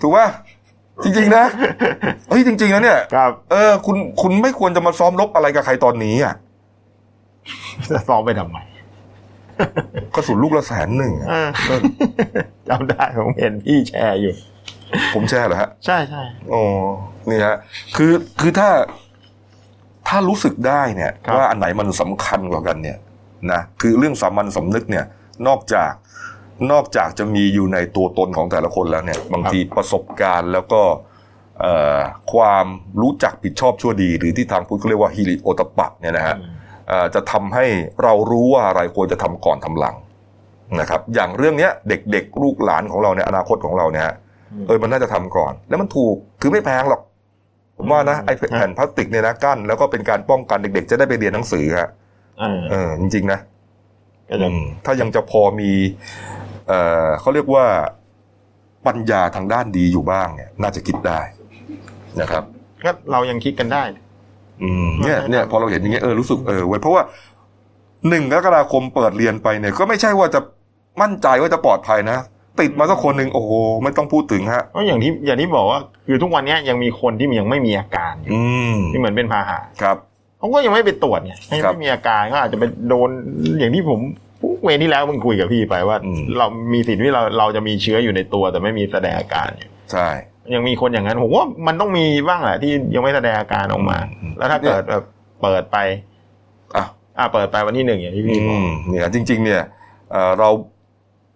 [0.00, 0.26] ถูกป่ะ
[1.02, 1.44] จริงๆนะ
[2.28, 6.34] เฮ้ยจริง ๆนะเนี่ยครับเออ คุณคุณไม่ควรจะมาซ้อมรบอะไรกับใครตอนนี้อะ
[7.90, 8.58] จะซ้อมไปทำไม
[10.14, 11.28] กระสุนลูกละแสนหนึ่งอะ
[11.68, 11.80] เออ
[12.68, 14.34] จำได้ผมเห็นพี่แชร์อยู่
[15.14, 16.22] ผมแชร์เหรอฮะ ใช่ใช่
[16.52, 16.64] อ๋อ
[17.30, 17.56] นี่ฮะ
[17.96, 18.70] คือคือถ้า
[20.08, 22.98] ถ้ารู้สึกได้เนี่ยว่าอันไหนมันสำคัญกว่ากันเนี่ย
[23.52, 25.04] นะคือเรื่องสามัญสำนึกเนี่ย
[25.46, 25.92] นอกจาก
[26.72, 30.82] นอกจากจะมีอยู่ในตัวตนของแต่ละคนแล้วเนี่ย บางทีประสบการณ์แล้วก็
[31.60, 32.00] เอ่อ
[32.32, 32.66] ความ
[33.02, 36.36] รู้จักผิดชอบชั่วดี หรือที่ทางพุทธเขาเรียกว่าฮิริโอตปะเนี่ยนะฮะ
[36.88, 37.64] เอ่อจะทำให้
[38.02, 39.96] เรารู้ว่าอะไรควรจะทำก่อนทำหลัง
[40.80, 44.14] นะครับ อย่างเรื่องเนี้ยเด็กๆลูกหลานของเราเนี่ยอนาคตของเราเนี่ยฮะ
[44.66, 47.00] เออมันน่าจะทำก่อน แล้วมันถูกคือไม่แพงหรอก
[47.76, 51.88] ผมว่านะไอ้แผ่นพลาสติกเนี่ยนะกั้นแล้วก็เป็นการป้องกันเด็ก ๆ จะได้ไปเรียนหนังสือฮะ
[52.40, 53.40] เออเออจริงๆนะ
[54.28, 55.70] ก็จะอืมถ้ายังจะพอมี
[56.68, 57.64] เอ่อเขาเรียกว่า
[58.86, 61.20] ปัญญาทางด้านดีอยู่บ้างเนี่ย น่าจะคิดได้
[62.20, 62.44] นะครับ
[62.84, 63.82] ก็เรายังคิดกันได้
[64.62, 67.02] อืมเนี่ยใช่เนี่ยครับพอเราเห็นอย่างเงี้ยเออรู้สึกเออเว้ยเพราะว่า
[68.08, 70.40] หนึ่งกรกฎาคมเปิดเรียนไปเนี่ย ก็ไม่ใช่ว่าจะ
[71.02, 72.18] มั่นใจว่าจะปลอดภัยนะ
[72.60, 73.50] ติดมาสักคนหนึ่งโอ้โห
[73.82, 78.40] ไม่ต้องพูดถึงฮะก็อย่างที่อย่างที่บอกว่าคือทุกวันเนี้ยยังมีคนที่ยังไม่มีอาการอยู่อื
[78.74, 79.96] มที่เหมือนเป็นพาหะครับ
[80.38, 83.08] เขาก็ยังไม่ไปตรวจไงยังครับไม่มีอาการก็อาจจะไปโดน
[83.58, 84.00] อย่างที่ผม
[84.62, 90.08] เวรที่แล้วมึงคุยกับพี่ไปว่าอืมเรามีสิทธิ์ที่เราเราจะมีเชื้ออยู่ในตัว แต่ไม่มีแสดงอาการอยู่ใช่
[90.54, 95.02] ยังมีคนอย่างนั้นผมว่ามันต้องมีบ้างแหละที่ยังไม่แสดงอาการออกมาอืมแล้วถ้าเกิดแบบ
[95.42, 95.76] เปิดไป
[96.76, 96.84] อะ
[97.18, 99.62] อ่าเปิดไปวันที่หนึ่งอย่างที่พี่บอือกมเนี่ยจริง ๆ เนี่ย
[100.12, 100.48] เอ่อเรา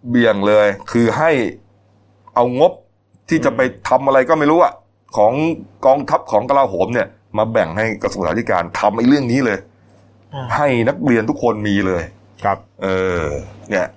[0.09, 1.31] เบี่ยงเลย คือให้
[2.35, 2.71] เอางบ
[3.29, 4.73] ที่จะไปทำอะไรก็ไม่รู้อะ
[5.17, 5.33] ของ
[5.85, 7.07] กองทัพของกลาโหมเนี่ย
[7.37, 9.59] มาแบ่งให้กระทรวงศึกษาธิการทำไอ้เรื่องนี้เลย
[10.33, 12.03] อ่าให้นักเรียนทุกคนมีเลย
[12.43, 12.87] ครับ เอ
[13.21, 13.25] อ
[13.69, 13.87] เนี่ย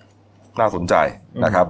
[0.61, 0.95] น่าสนใจ
[1.45, 1.67] นะครับ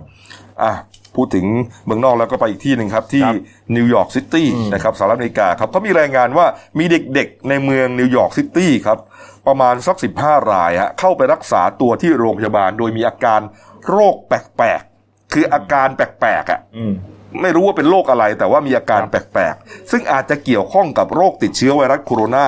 [0.62, 0.72] อะ
[1.16, 1.46] พูดถึง
[1.84, 3.34] เมืองนอกแล้วก็ไปอีกที่หนึ่งครับ ที่ครับ
[3.76, 6.46] นิวยอร์กซิตี้อืมนะครับสหรัฐอเมริกาครับเขามีรายงานว่า
[6.78, 8.98] มีเด็กๆในเมืองนิวยอร์กซิตี้ครับ
[9.46, 13.40] ประมาณสักสิบห้ารายฮะเข้าไปรักษาตัวที่โรงพยาบาล โดยมีอาการ
[13.90, 16.92] โรคแปลกๆ คืออาการแปลกๆอะอืม
[17.42, 22.46] ไม่รู้ว่าเป็นโรคอะไร แต่ว่ามีอาการแปลกๆ ซึ่งอาจจะเกี่ยวข้องกับโรคติดเชื้อไวรัสโคโรนา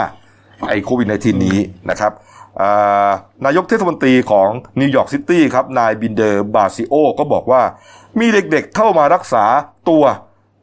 [0.69, 1.59] ไอโควิด -19 นี้
[1.91, 2.13] นะครับ
[2.61, 3.11] อ่า
[3.45, 4.49] นายกเทศมนตรีของ
[4.81, 7.63] นิวยอร์กซิตี้ครับ นายบิลเดอบลาซิโอ ก็บอกว่า
[8.21, 9.45] มีเด็กๆเข้ามารักษา
[9.89, 10.05] ตัว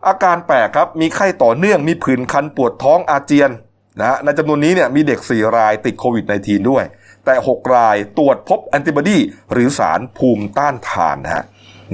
[0.08, 3.52] อาการแปลกครับ มีไข้ต่อเนื่องมีผื่นคันปวดท้องอาเจียน
[4.00, 6.84] นะฮะในจำนวนนี้เนี่ยมีเด็ก 4 รายติดโควิด -19 ด้วย
[7.26, 9.18] แต่ 6 รายตรวจพบแอนติบอดี
[9.52, 11.44] หรือสารภูมิต้านทานนะฮะ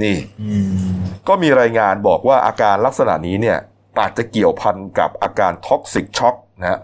[0.02, 0.58] นี่อื
[0.94, 3.58] มก็มีรายงานบอกว่าอาการลักษณะนี้เนี่ย
[4.00, 6.78] อาจจะเกี่ยวพันกับอาการ toxic shock นะฮะ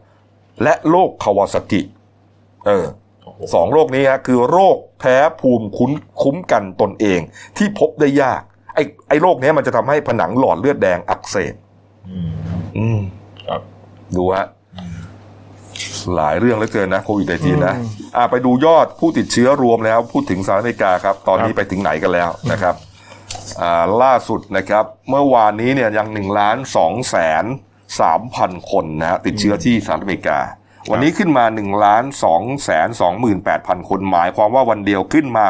[0.63, 1.83] และโรคคาวาซากิ
[2.67, 2.87] เออ
[3.55, 7.21] สองโรคนี้ฮะคือโรคแพ้ภูมิคุ้นคุ้มกันตนเอง
[7.57, 8.43] ที่พบได้ยาก
[8.75, 11.55] ไอ้ไอ้โรคเนี้ยมันจะทำให้ผนังหลอดเลือดแดงอักเสบ
[12.11, 12.33] อืม
[12.77, 13.01] อืม
[13.47, 13.61] ครับ
[14.17, 14.47] ดูฮะ
[16.17, 22.75] หลายเรื่องเหลือเกินนะโควิด -19 นะอืมอ่าไปดูยอดผู้ติดเชื้อรวมแล้ว พูดถึงสหรัฐอเมริกาครับ ตอนนี้ครับไปถึงไหนกันแล้วนะครับ
[23.61, 27.45] อ่าล่าสุดนะครับ เมื่อวานนี้เนี่ยยังหนึ่งล้านสองแสน
[28.01, 30.41] สามพันคนนะฮะติดเชื้อที่สหรัฐอเมริกา
[30.91, 32.89] วันนี้ขึ้นมา1ล้าน2แสน
[33.39, 35.45] 28,000คนหมายความว่าวันเดียวขึ้นมา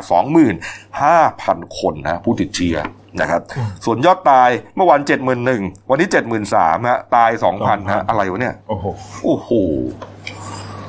[0.66, 2.76] 25,000คนนะผู้ติดเชื้อ
[3.20, 3.40] นะครับ
[3.84, 5.00] ส่วนยอดตายเมื่อวาน
[5.44, 6.08] 71,000วันนี้
[6.48, 9.50] 73,000ฮะตาย2,000ฮะอะไรวะเนี่ย โอ้โห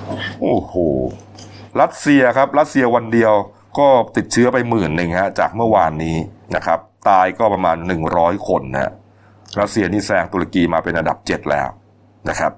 [0.07, 0.73] โอ้โหโอ้โห
[1.81, 3.33] รัสเซียครับ รัสเซียวันเดียว
[3.79, 3.87] ก็
[4.17, 6.15] ติดเชื้อไปหมื่นหนึ่งฮะจากเมื่อวานนี้
[6.55, 8.91] นะครับ ตายก็ประมาณหนึ่งร้อยคนนะฮะ
[9.59, 11.67] รัสเซียนี่แซงตุรกีมาเป็นอันดับเจ็ดแล้ว
[12.29, 12.51] นะครับ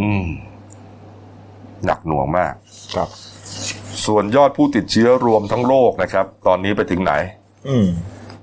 [0.00, 0.26] อืม
[1.86, 2.54] หนักหน่วงมาก
[2.94, 3.08] ครับ
[4.06, 7.12] ส่วนยอดผู้ติดเชื้อรวมทั้งโลกนะครับ ตอนนี้ไปถึงไหน
[7.68, 7.86] อืม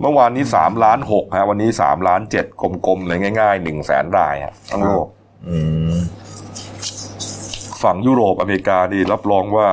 [0.01, 5.05] เมื่อวานนี้สามล้านหกฮะวันนี้สามล้านเจ็ดกลมๆเลยง่ายๆหนึ่งแสนรายฮะทั้งโลก
[5.49, 5.57] อื
[5.91, 5.93] ม
[7.83, 9.69] ฝั่งยุโรปอเมริกานี่รับรองว่า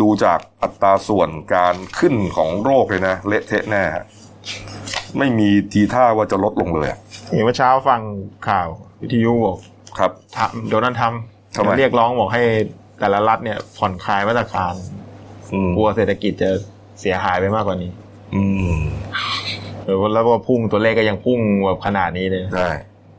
[0.00, 4.04] ดูจากอัตราส่วนการขึ้นของโรคเลยนะ เละเทะแน่ฮะ
[5.18, 6.98] ไม่มีทีท่าว่าจะลดลงเลยอะ
[7.32, 8.00] เห็นเมื่อเช้าฟัง
[8.48, 8.68] ข่าว
[9.02, 9.58] วิทยุบอก
[9.98, 12.42] ครับทำโดนัลด์ทำทำไมเรียกร้องบอกให้
[13.00, 14.74] แต่ละรัฐเนี่ย ผ่อนคลายมาตรการ
[15.52, 16.50] อืมกลัวเศรษฐกิจจะ
[17.00, 17.90] เสียหายไปมากกว่านี้
[18.34, 18.42] อื
[18.76, 18.78] ม
[19.84, 22.70] เออแล้วก็พุ่งตัวเลขก็ยังพุ่งแบบขนาดนี้เลยได้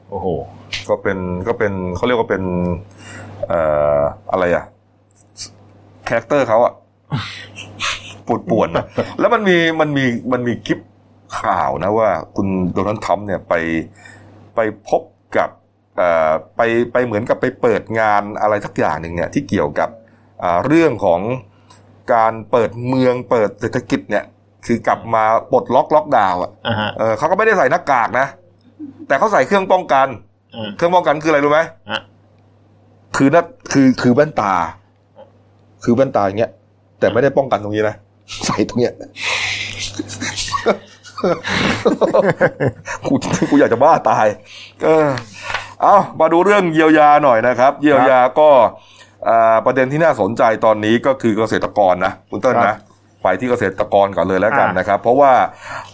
[0.10, 0.28] โอ้โห
[0.90, 2.44] ก็เป็นก็เป็นเขาเรียกว่าเป็น
[3.50, 3.62] เอ่
[3.98, 4.00] อ
[4.32, 4.66] อะไรอะ
[6.08, 6.74] character เขาอะ
[8.28, 8.86] ปวดปวดๆนะ
[9.20, 10.80] แล้วมันมีมันมีมันมีคลิป
[11.40, 13.54] ข่าวนะว่า คุณโดนัลด์ทรัมป์เนี่ยไป
[14.56, 14.60] ไป
[14.90, 15.02] พบ
[15.38, 15.50] กับ
[15.98, 16.62] เอ่อไป
[16.94, 19.90] ไปเหมือนกับไปเปิดงานอะไรสักอย่างหนึ่งเนี่ยที่เกี่ยวกับ
[20.44, 21.22] อ่าเรื่องของ
[22.14, 24.26] การเปิดเมืองเปิดเศรษฐกิจเนี่ย
[24.66, 28.28] คือกลับมาปลดล็อกล็อกดาวน์อะอ่าฮะเออเขาก็ไม่ได้ใส่หน้ากากนะ
[29.08, 30.08] แต่เขาใส่เครื่องป้องกัน
[30.56, 31.60] อ่าเครื่องป้องกันคืออะไรรู้ไหม
[31.92, 32.02] ฮะ
[33.16, 34.54] คือนั่นคือคือแว่นตา
[35.84, 36.52] คือแว่นตาอย่างเงี้ย
[37.00, 37.96] แต่ไม่ได้ป้องกันตรงนี้นะ
[38.46, 38.94] ใส่ตรงเนี้ย
[43.06, 43.14] กู
[43.50, 44.26] กูอยากจะบ้าตาย
[44.86, 45.08] เออ
[45.82, 48.50] เอามาดูเรื่องเยียวยาหน่อยนะครับ เยียวยาก็
[49.28, 52.89] อ่าประเด็นที่น่าสนใจตอนนี้ก็คือเกษตรกรนะคุณเติ้ลครันะบ
[53.24, 55.34] ไปที่เกษตรกรก่อนเลยแล้วกันอ่านนะครับ เพราะว่า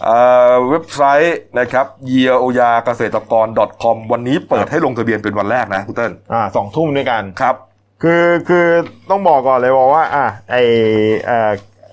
[0.02, 0.16] เอ่
[0.50, 3.46] อเว็บไซต์นะครับเยียวยาเกษตรกร
[3.82, 7.54] .com วันนี้เปิดให้ลงทะเบียนเป็นวันแรกนะคุณเติ้ลอ่าสองทุ่มด้วยกันครับ
[8.02, 8.66] คือคือ
[9.10, 10.56] ต้องบอกก่อนเลยบอกว่า อะไอ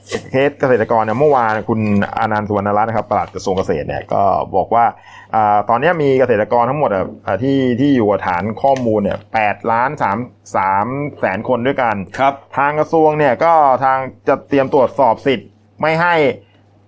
[0.08, 1.82] เอ่อเคสเกษตรกรเนี่ยเมื่อวานคุณ
[2.18, 4.24] อานันต์สุวรรณรัตน์นะครับปลัดกระทรวงเกษตรเนี่ยก็
[4.56, 4.86] บอกว่า
[5.36, 10.18] อ่าตอนนี้มีเกษตรกรทั้งหมดอะอ่าที่ที่อยู่กับฐานข้อมูลเนี่ยแปดล้านสาม
[10.56, 10.88] สาม
[11.20, 15.50] แสนคนด้วยกันครับทางกระทรวงเนี่ยก็ทางจะเตรียมตรวจสอบสิทธิ์
[15.82, 16.16] ไม่ให้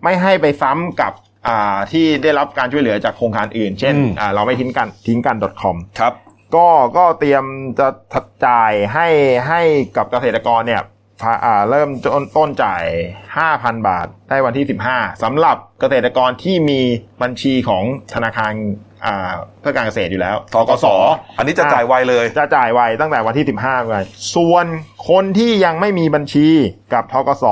[0.04, 1.13] ไม่ให้ไปซ้ำกับ
[1.47, 6.13] อ่าที่ได้รับการช่วยเหลือจากโครงการอื่น เช่นอืมอ่าเราไม่ทิ้งกันทิ้งกัน .com ครับ
[6.56, 7.43] ก็ก็เตรียม
[7.80, 7.88] จะ
[8.47, 9.08] จ่ายให้
[9.47, 9.62] ให้
[9.97, 10.94] กับเกษตรกรเนี่ยพาอ่า
[11.69, 12.84] เริ่มต้นต้นจ่าย
[13.36, 16.82] 5,000 บาท ได้วันที่ 15สำหรับเกษตรกรที่มี
[17.21, 18.54] บัญชีของธนาคาร
[19.06, 20.86] อ่าเพื่อการเกษตรอยู่แล้วทกส
[21.38, 23.95] อันนี้จะจ่ายไวเลย จะจ่ายไวตั้งแต่วันที่ 15ไป
[24.36, 24.65] ส่วน
[25.10, 26.47] คนที่ยังไม่มีบัญชี
[26.93, 27.45] กับทกส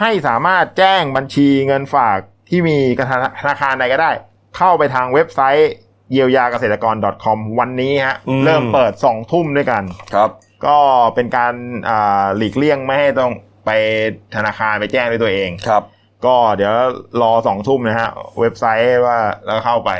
[0.00, 3.06] ให้สามารถแจ้งบัญชีเงินฝากที่มีกับ
[3.40, 4.10] ธนาคารใดก็ได้
[4.56, 5.70] เข้าไปทางเว็บไซต์
[6.12, 9.82] เยียวยาเกษตรกร .com วันนี้ฮะอืมเริ่มเปิดสองทุ่มด้วยกัน
[10.14, 10.30] ครับ
[10.66, 10.76] ก็
[11.14, 11.54] เป็นการ
[11.88, 13.32] อ่าหลีกเลี่ยงไม่ให้ต้อง
[13.66, 13.70] ไป
[14.36, 15.82] ธนาคารไปแจ้งด้วยตัวเองครับ
[16.26, 16.72] ก็เดี๋ยว
[17.22, 19.90] รอสองทุ่มนะฮะ เว็บไซต์ว่าแล้วเข้าไป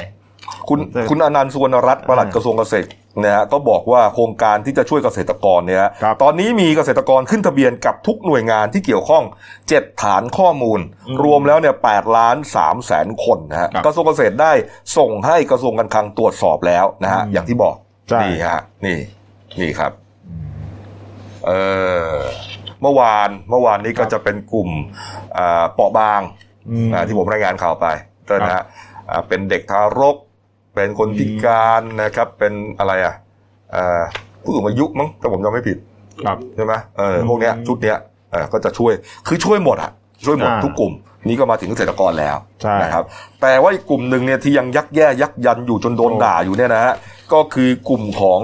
[0.69, 2.91] คุณเออคุณอนันต์สุวรรณรัตน์ปลัดอ่ากระทรวงเกษตร
[3.25, 9.25] นะฮะก็บอกว่าโครงการที่จะช่วยเกษตรกรเนี่ยฮะครับตอนนี้มีเกษตรกรขึ้นทะเบียนกับทุกหน่วยงานที่เกี่ยวข้อง
[9.63, 14.53] 7 ฐานข้อมูลอืมรวมแล้วเนี่ย8ล้าน3แสนคนนะฮะครับกระทรวงเกษตรได้
[14.97, 17.75] ส่งให้กระทรวงการคลังตรวจสอบแล้วนะฮะอืมอย่างที่บอก
[18.11, 18.99] ใช่นี่ฮะนี่
[19.61, 19.93] นี่ครับ
[21.49, 21.53] เอ
[22.11, 22.15] อ
[22.83, 24.71] เมื่อวานเมื่อวานนี้ก็จะเป็นกลุ่ม
[25.39, 26.21] อ่าเปราะบาง
[26.71, 27.87] อืมอ่าที่ผมรายงานข่าวไป
[28.27, 28.65] เต้นนะฮะ
[29.11, 30.17] อ่าเป็นเด็กทารก
[30.75, 33.15] เป็นคนพิการนะครับ เป็นอะไรอะ
[33.75, 34.03] อ่า
[34.43, 35.79] ผู้สูงอายุมั้งถ้าผมจำไม่ผิด
[36.25, 37.99] ครับใช่ไหมเอออืมพวกเนี้ยชุดเนี้ย
[38.31, 38.93] เออก็จะช่วย
[39.27, 39.91] คือช่วยหมดอะ
[40.25, 40.93] ช่วยหมดอ่าทุกกลุ่ม
[41.29, 43.05] นี้ก็มาถึงเกษตรกรแล้วใช่นะครับ
[43.41, 46.95] แต่ว่าอีกกลุ่มหนึ่งเนี่ยที่ยังยักแย่ยักยันอยู่จนโดนโอ้ด่าอยู่เนี่ยนะฮะ
[47.33, 48.41] ก็คือกลุ่มของ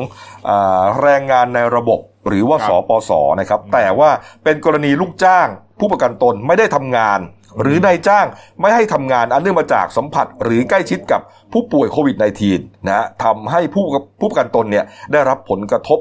[0.49, 3.11] อ่าแรงงานในระบบ หรือว่าครับสปส
[3.41, 4.11] นะครับ แต่ว่า
[4.45, 5.49] เป็นกรณีลูกจ้าง
[5.81, 7.21] ผู้ประกันตนไม่ได้ทำงาน
[7.61, 8.27] หรือนายจ้าง
[8.61, 11.21] ไม่ให้ทำงานอันเนื่องมาจากสัมผัสหรือใกล้ชิดกับ
[11.53, 12.17] ผู้ป่วยโควิด
[12.51, 13.85] -19 นะฮะทำให้ผู้
[14.21, 15.99] ผู้ประกันตนเนี่ยได้รับผลกระทบ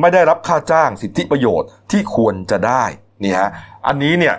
[0.00, 2.84] ไม่ได้รับค่าจ้างสิทธิประโยชน์ที่ควรจะได้
[3.22, 3.50] นี่ฮะ
[3.86, 4.34] อันนี้เนี่ย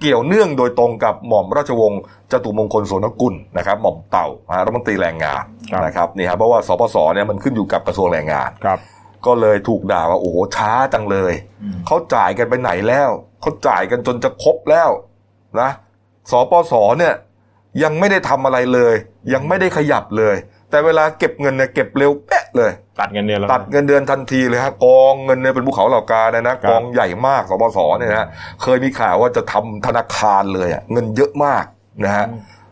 [0.00, 2.00] เกี่ยวเนื่องโดยตรงกับหม่อมราชวงศ์
[2.32, 8.78] จตุมงคลโสนกุลนะครับหม่อมเต่านะฮะรัฐมนตรีแรงงานครับนะครับนี่ครับเพราะว่าสปสเนี่ยมันขึ้นอยู่กับกระทรวงแรงงานครับ
[9.26, 13.08] ก็เลยถูกด่าว่าโอ้โหช้าจังเลยอืมเขาจ่ายกันไปไหนแล้ว
[13.40, 14.90] เขาจ่ายกันจนจะครบแล้ว
[15.60, 15.70] นะ
[16.30, 17.14] สปสเนี่ย
[17.82, 18.94] ยังไม่ได้ทำอะไรเลย
[19.32, 20.36] ยังไม่ได้ขยับเลย
[20.70, 28.28] แต่เวลาเก็บเงินเนี่ยเก็บเร็วแป๊ะเลย ตัดเงินเดือนแล้วตัดเงินเดือนทันทีเลยฮะกองเงินเนี่ยเป็นภูเขาเหล่ากาเลยนะครับกองใหญ่มากสปสเนี่ยนะฮะ
[28.62, 31.64] เคยมีข่าวว่าจะทำธนาคารเลยอะเงินเยอะมาก
[32.04, 32.26] นะฮะ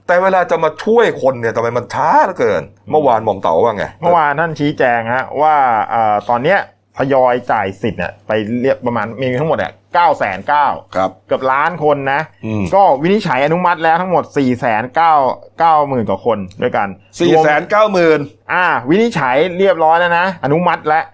[0.06, 5.54] แต่เวลาจะมาช่วยคนเนี่ยทำไมมันช้าเหลือเกิน เมื่อวานหม่อมเต๋าว่าไง เมื่อวานท่านชี้แจงฮะว่า
[5.90, 6.58] เอ่อตอนเนี้ย
[6.98, 15.12] ทยอยจ่ายสิทธิ์เนี่ยไปเรียกประมาณมีทั้งหมดเนี่ยเก้าแสนเก้าครับเกือบล้านคนนะอืมก็วินิจฉัยอนุมัติแล้วทั้งหมด4ี่แสนเก้า
[15.58, 16.88] เก้าหมื่นกว่าคนด้วยกัน
[17.18, 18.20] สี่รวมแสนเก้าหมื่น
[18.52, 21.12] อ่า วินิจฉัยเรียบร้อยแล้วนะ อนุมัติแล้วอ่า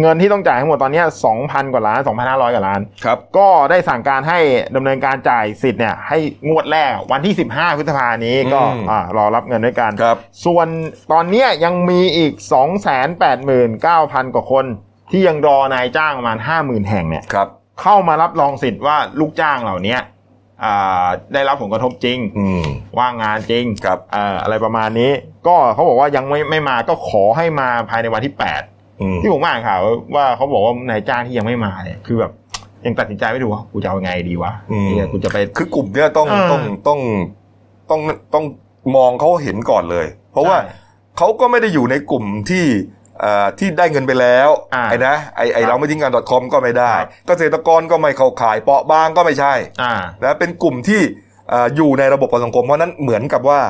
[0.00, 4.38] เงินที่ต้องจ่ายทั้งหมดตอนเนี้สองพันกว่าล้านสองพันห้าร้อยกว่าล้าน ครับ ก็ได้สั่งการให้
[4.76, 10.68] ดำเนินการจ่ายสิทธิ์เนี่ยให้งวดแรกวันที่ 15พฤษภานี้ก็อืมอ่ารอรับเงินด้วยกันครับ ส่วน
[11.12, 12.32] ตอนเนี้ยยังมีอีก
[13.14, 14.64] 289,000 กว่าคน
[15.10, 17.48] ที่ยังรอนายจ้างประมาณ 50,000 แห่งเนี่ยครับ
[17.82, 20.00] เข้ามารับรองสิทธิ์ว่าลูกจ้างเหล่าเนี้ย
[20.64, 22.64] อ่าได้รับผลกระทบจริงอืม
[22.98, 25.12] ว่างงานจริงครับเอ่ออะไรประมาณนี้
[25.46, 28.73] ก็เขาบอกว่ายังไม่ไม่มาก็ขอให้มาภายในวันที่8อืม
[29.22, 29.78] ที่ผมอ่านข่าว
[30.16, 32.32] ว่าเขาบอกว่านายจ้างที่ยังไม่มาเนี่ยคือแบบ
[32.86, 37.00] ยังตัดสินใจไม่ถูกว่ากูจะเอาไงดีวะอืมเนี่ยกูจะไปคือกลุ่มเนี้ยต้องเออต้องต้อง
[37.90, 38.00] ต้อง
[38.34, 38.44] ต้อง
[38.96, 40.72] มองเขาเห็นก่อนเลย เพราะว่าใช่
[41.18, 42.64] เขาก็ไม่ได้อยู่ในกลุ่มที่
[43.20, 51.00] เอ่อที่ได้เงินไปแล้วอ่าไอ้นะไอ้ไอ้ครับเราไม่ทิ้งกัน .com ก็ไม่ได้ครับเกษตรกรก็ไม่เข้าขายเปราะบางก็ไม่ใช่อ่านะเป็นกลุ่มที่
[51.50, 53.60] เอ่ออยู่ในระบบประกันสังคมเพราะฉะนั้นเหมือนกับว่า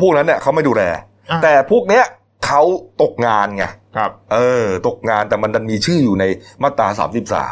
[0.00, 0.82] พวกนั้นเนี่ยเขาไม่ดูแล
[1.30, 2.04] อ่าแต่พวกเนี้ย
[2.44, 2.62] เขา
[3.02, 3.64] ตกงานไง
[3.96, 6.24] ครับ เออ ตกงานแต่มันดันมีชื่ออยู่ใน
[6.62, 7.08] มาตราอ่า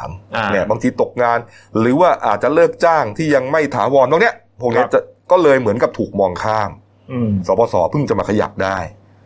[0.09, 1.39] 33เนี่ยบางทีตกงาน
[1.81, 6.71] หรือว่าอาจจะเลิกจ้างที่ยังไม่ถาวรตรงเนี้ยพวกเนี้ยครับจะก็เลยเหมือนกับถูกมองข้าม
[7.13, 8.79] อืมสปสเพิ่งจะมาขยับได้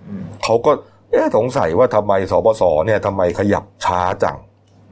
[0.08, 0.70] อืมเขาก็
[1.10, 4.36] เอ๊ะสงสัยว่าทำไมสปสเนี่ยทำไมขยับช้าจัง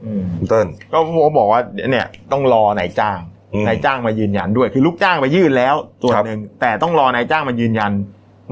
[0.05, 3.19] อืมคุณเติ้ลก็ผมบอกว่าเนี่ยต้องรอนายจ้าง
[3.53, 7.91] อืมนายจ้างมายืนยันด้วย คือลูกจ้างไปยื่นแล้วส่วนครับหนึ่งแต่ต้องรอนายจ้างมายืนยัน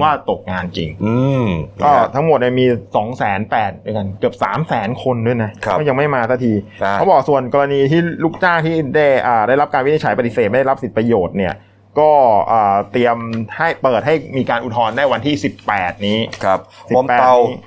[0.02, 1.48] ว่าตกงานจริง อืม
[1.82, 6.54] ก็นะฮะทั้งหมดเนี่ยมีสองแสนแปดด้วยกันเกือบสามแสนคนด้วยนะครับก็ยังไม่มาสักที
[6.84, 11.54] อ่าเขาบอกส่วนกรณีที่ลูกจ้างที่ได้อ่าได้รับการวินิจฉัยปฏิเสธไม่ได้รับสิทธิประโยชน์เนี่ย
[12.00, 12.12] ก็
[12.52, 13.18] อ่าเตรียม
[13.58, 15.36] ให้เปิดให้มีการอุทธรณ์ได้วันที่
[15.70, 17.58] 18 นี้ครับ18มอมเตานี้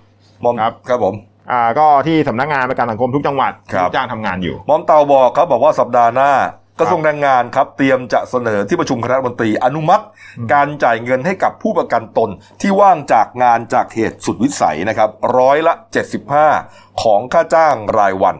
[0.45, 1.15] มอมครับครับผม
[1.53, 6.31] อ่าก็ที่สำนักงานประกันสังคมทุกจังหวัดครับลูกจ้างทำงานอยู่มอมเตาบอกครับบอกว่าสัปดาห์หน้า
[6.79, 10.05] กระทรวงแรงงานครับเตรียมจะเสนอที่ประชุมคณะรัฐมนตรีอนุมัติ
[10.39, 15.75] อืมการจ่ายเงินให้กับผู้ประกันตนที่ว่างจากงานจากเหตุสุดวิสัยนะครับร้อยละ
[16.39, 18.37] 75 ของค่าจ้างรายวัน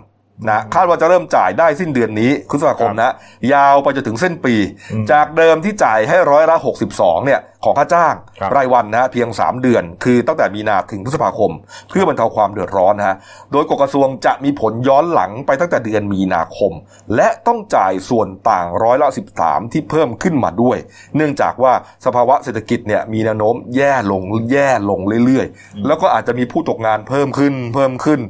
[0.47, 3.13] นะคาดว่าจะเริ่มจ่ายได้สิ้นเดือนนี้พฤษภาคมนะ
[3.53, 4.55] ยาวไปจนถึงเส้นปี
[4.93, 6.57] อืมจากเดิมที่จ่ายให้ร้อยละ
[6.93, 11.53] 62เนี่ยของค่าจ้างครับรายวันนะเพียง 3 เดือน คือตั้งแต่มีนาถึงพฤษภาคม
[11.91, 13.17] เพื่อบรรเทาความเดือดร้อนนะฮะ
[13.53, 16.73] โดยกฎกระทรวงจะมีผลย้อนหลังไปตั้งแต่เดือนมีนาคม
[17.17, 19.09] และต้องจ่ายส่วนต่างร้อยละ
[19.41, 20.79] 13 ที่เพิ่มขึ้นมาด้วย
[21.17, 21.73] เนื่องจากว่า
[22.05, 24.23] สภาวะเศรษฐกิจเนี่ยมีแนวโน้มแย่ลง
[24.53, 28.21] แย่ลงเรื่อยๆ แล้วก็อาจจะมีผู้ตกงานเพิ่มขึ้นเพิ่มขึ้น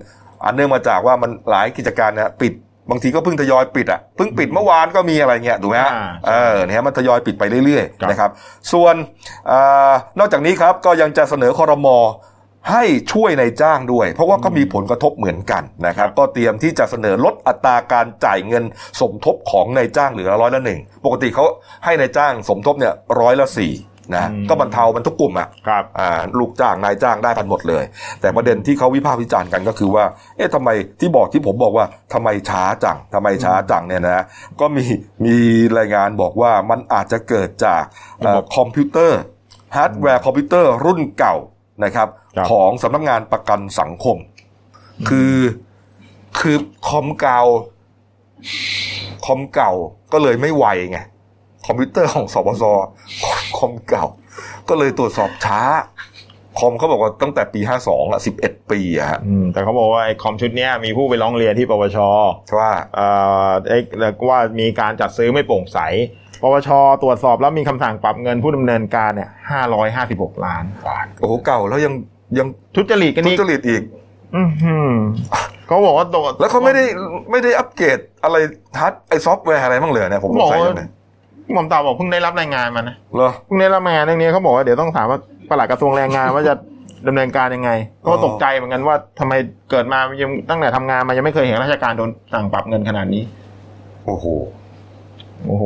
[0.45, 2.53] อันเนื่องมาจากว่ามันหลายกิจการเนี่ยปิด
[2.91, 8.31] บางทีก็เพิ่งทยอยปิดอะเพิ่งปิดเมื่อวานก็มีอะไรเงี้ยถูกไหมฮะอ่าเออเนี่ยมันทยอยปิดไปเรื่อยครับๆนะครับ
[8.73, 8.95] ส่วน
[9.51, 11.99] อานอกจากนี้ครับก็ยังจะเสนอคอรมอ
[12.71, 18.65] ให้ช่วยในายจ้างด้วย เพราะว่าก็มีผลกระทบเหมือนกันนะครับ ก็เตรียมที่จะเสนอลดอัตราการจ่ายเงิน
[19.01, 21.45] สมทบของนายจ้างเหลือร้อยละหนึ่งปกติเขา
[21.85, 23.73] ให้ในายจ้างสมทบเนี่ยร้อยละสี่
[24.17, 27.85] นะอืมก็บรรเทามันทุกกลุ่มอะครับอ่าลูกจ้างนายจ้างได้กันหมดเลย
[28.21, 30.05] แต่ประเด็นที่เขาวิพากษ์วิจารณ์กันก็คือว่า
[30.37, 30.69] เอ๊ะทำไม
[31.01, 34.25] ที่บอกที่ผมบอกว่าทำไมช้าจังทำไมช้าจังเนี่ยนะ
[34.61, 34.85] ก็มี
[35.25, 35.37] มี
[35.79, 37.83] รายงานบอกว่ามันอาจจะเกิดจาก
[38.19, 39.21] เอ่อคอมพิวเตอร์
[39.77, 41.37] ฮาร์ดแวร์คอมพิวเตอร์รุ่นเก่า
[41.85, 44.17] นะครับครับของสำนักงานประกันสังคม
[45.09, 45.37] คือ
[46.41, 46.57] คือ
[46.89, 47.41] คอมเก่า
[49.27, 49.73] คอมเก่า
[50.13, 50.99] ก็เลยไม่ไวไง
[51.69, 52.65] คอมพิวเตอร์ของสปส
[53.57, 54.07] คอมเก่า
[54.69, 55.61] ก็เลยตรวจสอบช้า
[56.59, 61.99] คอมเขาบอกว่าตั้งแต่ปี 52อะ11 ปีอะฮะอืมแต่เขาบอกว่าไอ้คอมชุดเนี้ยมีผู้ไปร้องเรียนที่ปปช
[62.59, 63.07] ว่าเอ่
[63.49, 65.79] อไอ้แล้วก็ว่ามีการจัดซื้อไม่โปร่งใส
[66.43, 66.69] ปปช
[67.03, 71.95] ตรวจสอบแล้วมีคำสั่งปรับเงินผู้ดำเนินการเนี่ยห้าร้อยห้าสิบหกล้านบาทโอ้โหเก่าแล้วยัง
[72.39, 73.83] ยังทุจริตกันทุนี่จริตอีก
[74.37, 74.95] อื้อหือ
[75.67, 76.85] เขาบอกว่าตัวแล้วเขาไม่ได้
[77.31, 78.37] ไม่ได้อัปเกรดอะไร
[78.79, 80.89] ฮาร์ดไอซอฟต์แวร์อะไรบ้างเลยเนี่ยผมสงสัยจังเลย
[81.53, 86.55] หม่อมตาบอกเพิ่งได้รับรายงานมานะเหรอเพิ่งได้รับรายงานเรื่องนี้เขาบอกว่าเดี๋ยวต้องถามว่าปลัดกระทรวงแรงงานว่าจะ
[87.07, 87.71] ดำเนินการยังไง
[88.05, 89.33] อ๋อก็ตกใจเหมือนกันว่าทำไม
[89.71, 93.23] เกิดมายังตั้งแต่ทำงานมายังไม่เคยเห็นราชการโดนสั่งปรับเงินขนาดนี้
[94.07, 94.27] โอ้โห
[95.47, 95.65] โอ้โห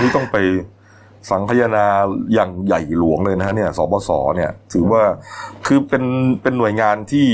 [0.00, 0.36] นี่ต้องไป
[1.30, 1.86] สังคายนา
[2.34, 5.02] อย่างใหญ่หลวงเลยนะฮะเนี่ยสปสเนี่ย ถือว่า
[5.66, 6.04] คือเป็น
[6.42, 7.26] เป็นหน่วยงานที่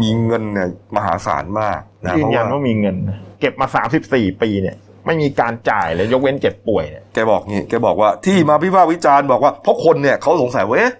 [0.00, 10.92] มีเงินเนี่ยมหาศาลมากนะยืเพนราะยันว่าว่ามีเงินนะเก็บมาสามสิบสี่ปีเนี่ย ไม่มีการจ่ายเลยยกเว้นเจ็บป่วยเนี่ยแกบอกงี้แกบอกว่าที่มาพิพากษ์วิจารณ์บอกว่าเพราะคนเนี่ยเขาสงสัยว่าเอ๊ะ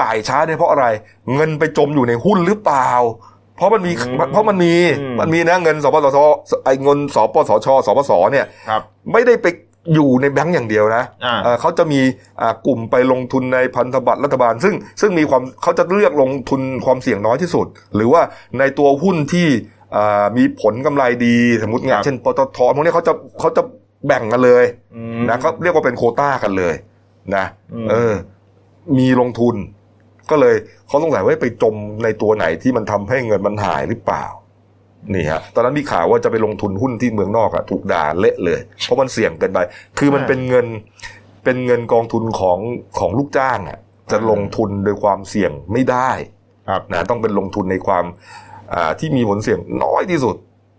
[0.00, 0.86] จ่ายช้าเนี่ยเพราะอะไร
[1.34, 2.90] เงินไปจมอยู่ในหุ้นหรือเปล่า
[3.56, 6.18] เพราะมันมีอืมเพราะมันมีอืมมันมีนะเงินสปสช
[6.64, 8.82] ไอ้เงินสปสชสปสเนี่ยครับ
[9.12, 9.46] ไม่ได้ไป
[9.94, 12.00] อยู่ในแบงก์อย่างเดียวนะอ่าเอ่อเขาจะมี
[12.40, 18.22] อ่ากลุ่มไปลงทุนในพันธบัตรรัฐบาล ซึ่งซึ่งมีความเขาจะเลือกลงทุนความเสี่ยงน้อยที่สุด หรือว่า
[18.58, 19.79] ในตัวหุ้นที่อ่า
[20.36, 23.62] มีผลกำไรดีสมมติคงารันบเช่นปตทพวกนี้เขาจะเขาจะ
[24.06, 24.64] แบ่งกันเลย
[24.96, 26.74] อืมนะเขาเรียกว่าเป็นโควต้ากันเลย
[27.36, 28.12] นะอืมเออ
[28.98, 29.54] มีลงทุน
[30.30, 30.54] ก็เลย
[30.86, 31.74] เขาสงสัยว่าไปจม
[32.04, 34.26] ในตัวไหนที่มันทำให้เงินมันหายหรือเปล่า
[35.14, 39.58] นี่ฮะตอนนั้นมีข่าวว่าจะไปลงทุนหุ้นที่เมืองนอกอะถูกด่าเละเลย เพราะมันเสี่ยงเกินไป
[39.98, 40.66] คือมันเป็นเงิน
[41.44, 42.58] เป็นเงินกองทุนของ
[42.98, 43.78] ของลูกจ้างอะ
[44.12, 46.10] จะลงทุนโดยความเสี่ยงไม่ได้
[46.68, 48.49] ครับนะต้องเป็นลงทุนในความอ่า
[49.00, 50.36] ที่มีผลเสี่ยงน้อยที่สุด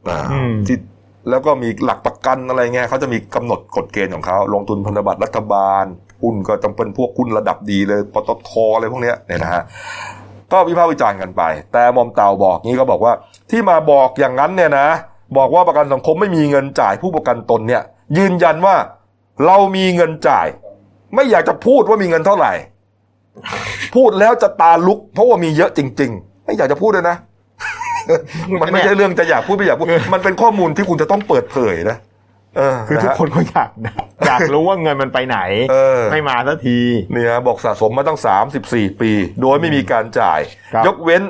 [0.09, 0.77] อ่าอืมที่
[1.29, 5.85] แล้วก็มีหลักประกันอะไรเงี้ยเขาจะมีกำหนดกฎเกณฑ์ของเขาลงทุนพันธบัตรรัฐบาล
[6.21, 9.63] หุ้นก็ต้องเป็นพวกหุ้นระดับดีเลยปตทอะไรพวกเนี้ยเนี่ยนะฮะ
[10.51, 11.41] ก็วิพากษ์วิจารณ์กันไป
[11.73, 13.13] แต่มอมเต่าบอกงี้ก็บอกว่า
[13.49, 14.87] ที่มาบอกอย่างนั้นเนี่ยนะ
[15.37, 17.83] บอกว่าประกันสังคมไม่มีเงินจ่ายผู้ประกันตนเนี่ย
[18.17, 18.75] ยืนยันว่า
[19.45, 20.47] เรามีเงินจ่าย
[21.15, 22.53] ไม่อยากจะพูดว่ามีเงินเท่าไหร่
[23.95, 27.17] พูดแล้วจะตาลุก เพราะว่ามีเยอะจริง ๆ ไม่อยากจะพูดเลยนะ
[28.61, 31.97] มันไม่ใช่เรื่องจะอยากพูดไม่อยากพูดมันเป็นข้อมูลที่คุณจะต้องเปิดเผยนะ
[32.57, 33.69] เออคือทุกคนก็อยาก
[34.27, 35.39] อยากรู้ว่าเงินมันไปไหน
[35.71, 36.79] เออไม่มาสักที
[37.11, 38.19] เนี่ยบอกสะสมมาตั้ง
[38.59, 40.39] 34 ปี โดยไม่มีการจ่าย
[40.73, 41.23] ครับยกเว้น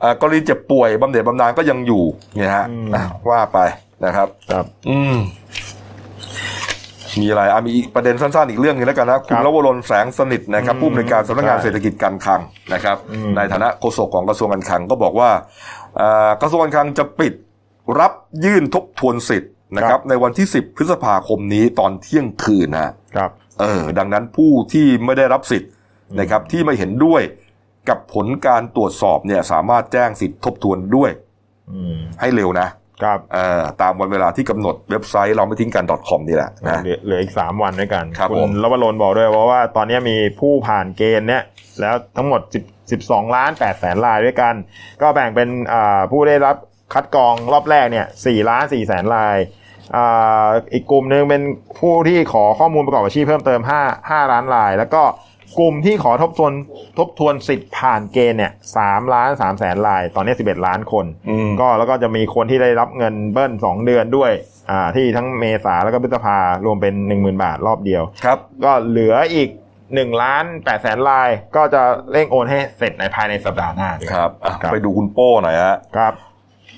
[0.00, 2.04] เอ่อกรณีเจ็บป่วยบำเหน็จบำนาญก็ยังอยู่
[2.36, 3.58] เนี่ยฮะอืมอะว่าไป
[4.04, 5.16] นะครับ ครับ อืม
[7.20, 12.40] มีอะไรอะมีอีกประเด็นสั้นๆอีกเรื่องหนึงแล้วกันนะคุณครับลวรนแสงสนิทนะครับอืมผู้อำนวยการสำนักงานใช่เศรษฐกิจการคลัง
[12.72, 15.83] นะครับอืมในฐานะโฆษกของกระทรวงการคลังก็บอกว่าอ่า
[16.40, 17.34] กระทรวงการคลังจะปิด
[18.00, 18.12] รับ
[18.44, 23.30] ยื่นทบทวนสิทธิ์นะครับ ในวันที่ 10 พฤษภาคมนี้ตอนเที่ยงคืนนะครับ
[23.60, 25.70] เออ ดังนั้นผู้ที่ไม่ได้รับสิทธิ์
[26.20, 27.22] นะครับ ที่ไม่เห็นด้วย
[27.88, 31.10] กับผลการตรวจสอบเนี่ย สามารถแจ้งสิทธิ์ทบทวนด้วย
[31.70, 32.68] อืมให้เร็วนะ
[33.04, 41.42] ครับเออตามวันเวลาที่กำหนดเว็บไซต์เราไม่ทิ้งกัน .com นี่แหละนะเหลือเหลืออีกสามวันด้วยกันครับณผมลวรนบอกด้วยว่าว่าตอนนี้มีผู้ผ่านเกณฑ์เนี้ย
[41.80, 42.40] แล้วทั้งหมด
[42.70, 44.54] 10 12 ล้าน8แสนรายด้วยกัน
[45.02, 46.56] ก็แบ่งเป็นอ่าผู้ได้รับ
[46.94, 49.36] คัดกรองรอบแรกเนี่ย4ล้าน4แสนราย
[49.96, 51.42] อ่าอีกกลุ่มหนึ่งเป็น
[51.80, 55.02] ผู้ที่ขอข้อมูลประกอบอาชีพเพิ่มเติม 5 5ล้านราย แล้วก็
[55.58, 56.52] กลุ่มที่ขอทบทวน
[56.98, 58.52] ทบทวนสิทธิ์ผ่านเกณฑ์เนี่ย
[58.82, 64.32] 3ล้าน3แสนราย ตอนนี้11ล้านคนอืมก็แล้วก็จะมีคนที่ได้รับเงินเบิ้ลสองเดือนด้วย
[64.70, 69.48] อ่าที่ทั้งเมษาแล้วก็พฤษภารวมเป็นหนึ่งหมื่นบาทรอบเดียว ครับ ก็เหลืออีก
[69.94, 71.82] หนึ่งล้านแปดแสนลายก็จะ
[72.12, 76.12] เร่งโอนให้เสร็จในภายในสัปดาห์หน้าด้วยครับอะครับไปดูคุณโป้หน่อยฮะครับ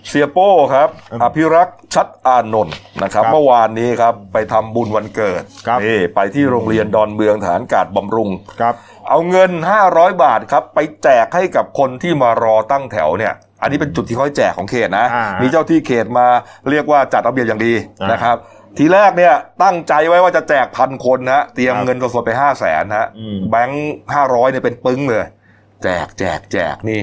[0.09, 8.31] เสียโป้ครับอืมอภิรักษ์ชัดอานนท์นะครับครับเมื่อวานนี้ครับไปทำบุญวันเกิดครับนี่ไปที่โรงเรียนดอนเมืองฐานกาดบำรุง
[8.61, 8.75] ครับ
[9.09, 9.51] เอาเงิน
[9.87, 16.27] 500 บาทครับ ไปแจกให้กับคนที่มารอตั้งแถวเนี่ย อันนี้เป็นจุดที่เขาให้แจกของเขตนะอ่ามีมีเจ้าที่เขตมา
[16.71, 18.37] เรียกว่าจัดระเบียบอย่างดีอ่านนะครับ
[18.79, 25.25] ทีแรกเนี่ยตั้งใจไว้ว่าจะแจกพันคนนะเตรียมครับเงินสดๆไปห้าแสนนะอืมแบงค์ห้าร้อยเนี่ยเป็นปึ้งเลย
[25.83, 27.03] แจกแจกแจกนี่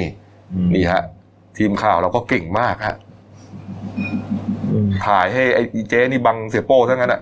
[0.54, 1.04] อืมนี่ฮะ
[1.58, 2.98] ทีมข่าวเราก็เก่งมากฮะ
[4.72, 7.22] อืมถ่ายให้ไอ้เจ๊นี่บังเสียโป้ทั้งนั้นอะ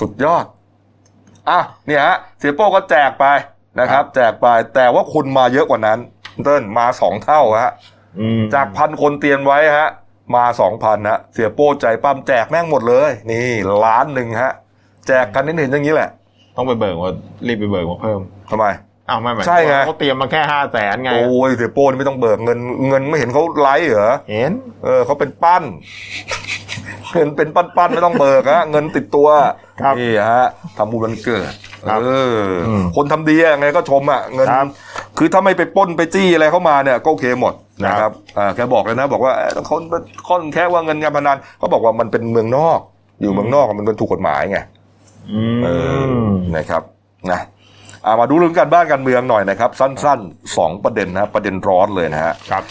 [0.00, 0.44] สุดยอด
[1.50, 3.26] อะเนี่ยฮะเสียโป้ก็แจกไป
[3.80, 5.98] นะครับ แจกไปแต่ว่าคนมาเยอะกว่านั้น
[6.44, 7.72] เติ้ลมาสองเท่าฮะ
[8.20, 9.90] อืมจากพันคนเตรียมไว้ฮะ
[10.36, 13.48] มาสองพันฮะเสียโป้ใจปั้มแจกแม่งหมดเลย นี่
[13.84, 14.52] ล้านหนึ่งฮะ
[15.08, 16.10] แจกกันเห็นๆอย่างนี้แหละ
[16.56, 17.12] ต้องไปเบิกว่า
[17.46, 18.66] รีบไปเบิกมาเพิ่มทำไม
[19.08, 24.52] อ้าวไม่หมายใช่ไงเขาเตรียมมาแค่ห้าแสนไง โอ้ยเสียโป้นี่ไม่ต้องเบิกเงินเงินไม่เห็นเขาไลฟ์เหรอ เห็น
[24.84, 25.62] เออเขาเป็นปั้น
[27.12, 29.28] เงินเป็นปั้นๆไม่ต้องเบิกฮะเงินติดตัว
[29.82, 30.46] ครับนี่ฮะ
[30.78, 31.52] ทำบุญวันเกิด
[31.88, 34.66] ครับเอออมคนทำดียังไงก็ชมอะเงินครับ
[35.18, 39.82] คือถ้าไม่ไปปล้นไปจี้อะไรเข้ามาเนี่ยก็โอเคหมดนะคครัรับบอ่าแกบอกเลยนะ บอกว่าเอ้ยคน
[40.28, 42.80] คนแค่ว่าเงินการพนันเขาบอกว่ามันเป็นเมืองนอก
[43.20, 44.58] อยู่เมืองนอกมันเป็นถูกกฎหมายไง
[45.32, 45.68] อืเอ
[46.00, 46.82] อมนะครับ
[47.30, 52.64] นะอ่ามาดูเรื่องการบ้านการเมืองหน่อยนะครับ สั้นๆสองประเด็นนะประเด็นร้อนเลยนะฮะครับ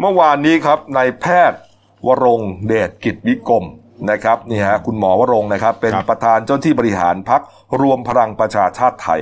[0.00, 1.60] เมื่อวานนี้ครับนายแพทย์
[2.06, 3.66] วรงค์เดชกิจวิกรม
[4.10, 7.42] นะครับนี่ฮะคุณหมอวรงค์นะครับ เป็นครับประธานเจ้าที่บริหารพัก
[7.80, 9.20] รวมพลังประชาชาติไทย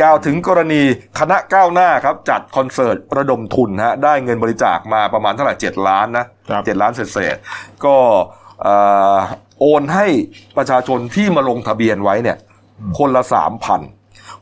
[0.00, 0.82] กล่าวถึงกรณี
[1.18, 7.96] คณะก้าวหน้าครับ จัดคอนเสิร์ตระดมทุนฮะได้เงินบริจาคมาประมาณเท่าไหร่เจ็ดล้านนะครับเจ็ดล้านเศษๆก็
[8.62, 8.74] เอ่
[9.14, 9.16] อ
[9.60, 10.06] โอนให้
[10.56, 12.36] ประชาชนที่มาลงทะเบียนไว้เนี่ย
[12.98, 13.80] คนละสามพัน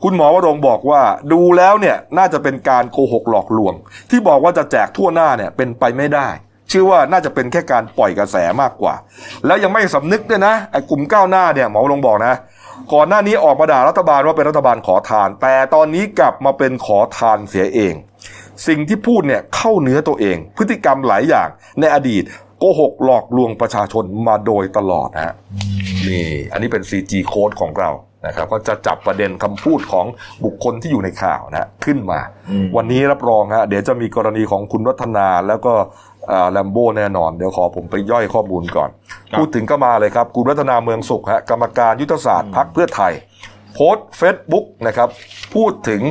[0.03, 1.01] คุณหมอวรงบอกว่า
[1.33, 3.73] ดูแล้วเนี่ยน่าจะเป็นการโกหกหลอกลวง
[4.09, 6.27] ที่บอกว่าจะแจกทั่วหน้าเนี่ยเป็นไปไม่ได้
[6.69, 8.95] เชื่อว่าน่าจะเป็นแค่การปล่อยกระแสมากกว่า
[9.45, 12.35] แล้วยังไม่สำนึกด้วยนะไอ้กลุ่มก้าวหน้าเนี่ยหมอวรงบอกนะ
[12.93, 17.93] ก่อนหน้านี้ออกมาด่ารัฐบาลว่าเป็นรัฐบาลขอทาน แต่ตอนนี้กลับมาเป็นขอทานเสียเอง
[18.67, 21.47] สิ่งที่พูดเนี่ยเข้าเนื้อตัวเอง พฤติกรรมหลายอย่าง
[21.79, 22.23] ในอดีต
[22.59, 25.33] โกหกหลอกลวงประชาชนมาโดยตลอดฮะ
[26.09, 27.89] นี่ อันนี้เป็น CG โค้ดของเรา
[28.25, 30.05] นะครับก็จะจับประเด็นคำพูดของ
[30.45, 35.73] บุคคลที่อยู่ในข่าวนะขึ้นมาอืมวันนี้รับรองฮะเดี๋ยวจะมีกรณีของคุณวัฒนาแล้วก็
[36.51, 38.89] แลมโบ้แน่นอน เดี๋ยวขอผมไปย่อยข้อมูลก่อน
[39.31, 43.13] ครับพูดถึงก็มาเลยครับ คุณวัฒนาเมืองสุขฮะกรรมการยุทธศาสตร์พักเพื่อไทย
[43.73, 45.09] โพสต์เฟซบุ๊กนะครับ
[45.55, 46.01] พูดถึง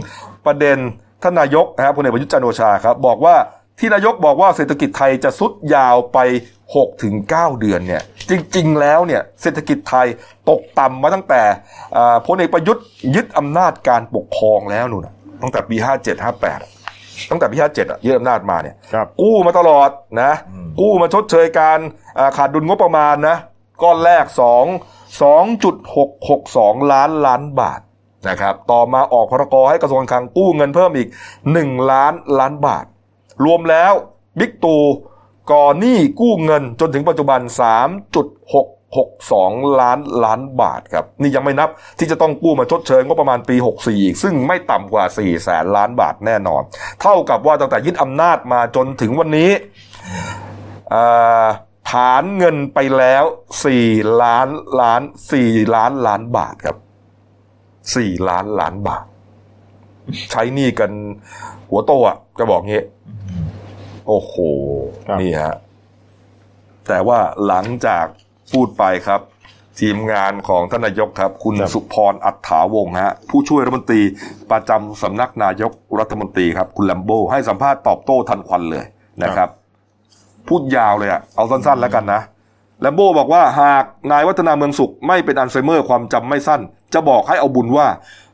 [0.46, 0.76] ประเด็น
[1.22, 3.34] ท่านนายกนะครับพลเอกประยุทธ์จันทร์โอชาครับ บอกว่า
[3.78, 6.18] ที่นายกบอกว่าเศรษฐกิจไทยจะสุดยาวไป
[6.62, 10.06] 6ถึง9เดือนเนี่ยจริงๆแล้วเนี่ยเศรษฐกิจไทย
[10.48, 11.42] ตกต่ำมาตั้งแต่
[11.96, 15.86] อ่าพลเอกประยุทธ์ยึดอำนาจการปกครองแล้วนู่นน่ะตั้งแต่ปี 57
[16.74, 19.90] 58 ตั้งแต่ปี 57อะยึดอำนาจมาเนี่ยครับกู้มาตลอด
[20.22, 21.78] นะอืมกู้มาชดเชยการ
[22.18, 23.36] อ่าขาดดุลงบประมาณนะ
[23.82, 24.38] ก้อนแรก 2
[25.24, 27.80] 2.662 ล้านล้านบาท
[28.28, 31.08] นะครับต่อมาออกพรกให้กระทรวงการคลังกู้เงินเพิ่มอีก
[31.48, 32.84] 1 ล้านล้านบาท
[33.44, 33.92] รวมแล้ว
[34.38, 34.82] บิ๊กตู่
[35.50, 37.40] ก่อหนี้กู้เงินจนถึงปัจจุบัน
[38.80, 41.68] 3.662 ล้านล้านบาทครับ นี่ยังไม่นับ
[41.98, 46.62] ที่จะต้องกู้มาชดเชยงบประมาณปี 64 อีก ซึ่งไม่ต่ำกว่า 4 แสนล้านบาทแน่นอน
[47.02, 49.50] เท่ากับว่าตั้งแต่ยึดอำนาจมาจนถึงวันนี้
[50.94, 51.46] อ่า
[51.90, 53.24] ฐานเงินไปแล้ว
[53.64, 53.86] สี่
[54.22, 54.48] ล้าน
[54.80, 56.76] ล้านสี่ล้านล้านบาทครับ
[57.96, 59.04] สี่ล้านล้านบาท
[60.30, 60.90] ใช้หนี้กัน
[61.68, 62.82] หัวโตอะจะบอกงี้
[64.08, 64.34] โอ้โห
[65.06, 65.54] ครับนี่ฮะ
[66.88, 68.06] แต่ว่าหลังจาก
[68.52, 69.20] พูดไปครับ
[69.80, 74.02] ทีมงานของท่านนายกครับ คุณสุพรอัฏฐาวงศ์ฮะ ผู้ช่วยรัฐมนตรี
[74.50, 78.84] ประจำสำนักนายกรัฐมนตรีครับ คุณแลมโบให้สัมภาษณ์ตอบโต้ทันควันเลย
[79.22, 79.48] นะครับ
[80.48, 82.20] พูดยาวเลยอะเอาสั้นๆแล้วกันนะ
[82.80, 86.60] แลมโบบอกว่าหากนายวัฒนาเมืองสุขไม่เป็นอัลไซเมอร์ความจำไม่สั้น
[86.94, 87.86] จะบอกให้เอาบุญว่า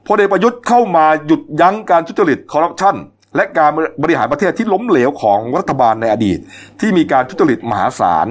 [0.06, 2.96] พลเอกประยุทธ์เข้ามาหยุดยั้งการทุจริตคอร์รัปชัน
[3.36, 3.70] และการ
[4.02, 6.38] บริหารประเทศที่ล้มเหลวของรัฐบาลในอดีต
[6.80, 8.26] ที่มีการทุจริตมหาศาล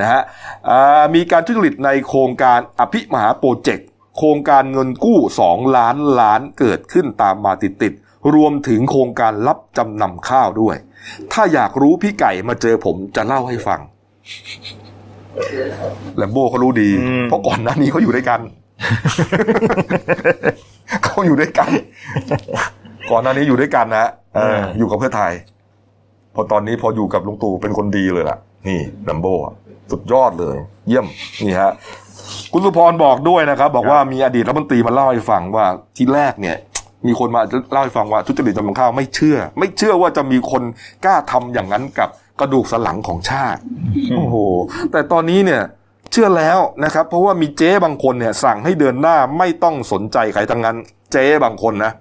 [0.00, 0.22] นะฮะ
[0.70, 3.88] อ่ามีการทุจริตในโครงการอภิมหาโปรเจกต์
[4.18, 10.76] โครงการเงินกู้ 2 ล้านล้านเกิดขึ้นตามมาติดๆรวมถึงโครงการรับจำนำข้าวด้วย
[11.32, 13.80] ถ้าอยากรู้พี่ไก่มาเจอผมจะเล่าให้ฟัง
[16.16, 18.40] แลมโบ้เขารู้ดีอืมเพราะก่อนหน้านี้เขาอยู่ด้วยกัน
[21.04, 21.70] เขาอยู่ด้วยกัน
[23.12, 24.06] ก่อนหน้านี้อยู่ด้วยกันนะ
[24.36, 25.32] เอออยู่กับเพื่อไทย
[26.34, 28.38] พอตอนนี้พออยู่กับลุงตู่เป็นคนดีเลยล่ะ
[28.68, 29.54] นี่แลมโบ้อะ
[29.90, 30.56] สุดยอดเลย
[30.88, 31.06] เยี่ยม
[31.42, 31.72] นี่ฮะ
[32.52, 36.56] คุณสุพรบอกด้วยนะครับ บอกว่ามีอดีตรัฐมนตรีมาเล่าให้ฟังว่าที่แรกเนี่ย
[37.06, 37.42] มีคนมา
[37.72, 40.62] เล่าให้ฟังว่าทุจริตจำนำข้าวไม่เชื่อ ไม่เชื่อว่าจะมีคน
[41.04, 42.08] กล้าทำอย่างนั้นกับ
[42.40, 43.60] กระดูกสันหลังของชาติ
[44.14, 44.36] โอ้โห
[44.92, 45.62] แต่ตอนนี้เนี่ย
[46.12, 50.76] เชื่อแล้วนะครับ เพราะว่ามีเจ๊บางคนเนี่ยสั่งให้เดินหน้าไม่ต้องสนใจใครทั้งนั้น
[51.12, 51.92] เจ๊บางคนนะ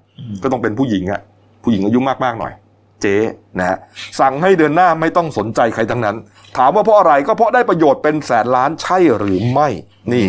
[0.43, 1.22] ก็ต้องเป็นผู้หญิงอะ
[1.64, 2.53] ผู้หญิงอายุมากๆหน่อย
[3.01, 3.18] เจ๊
[3.59, 3.78] นะฮะ
[4.20, 6.16] สั่งให้เดินหน้าไม่ต้องสนใจใครทั้งนั้น
[6.57, 9.70] ถามว่าเพราะอะไรก็เพราะได้ประโยชน์เป็นแสนล้านใช่หรือไม่
[10.14, 10.28] นี่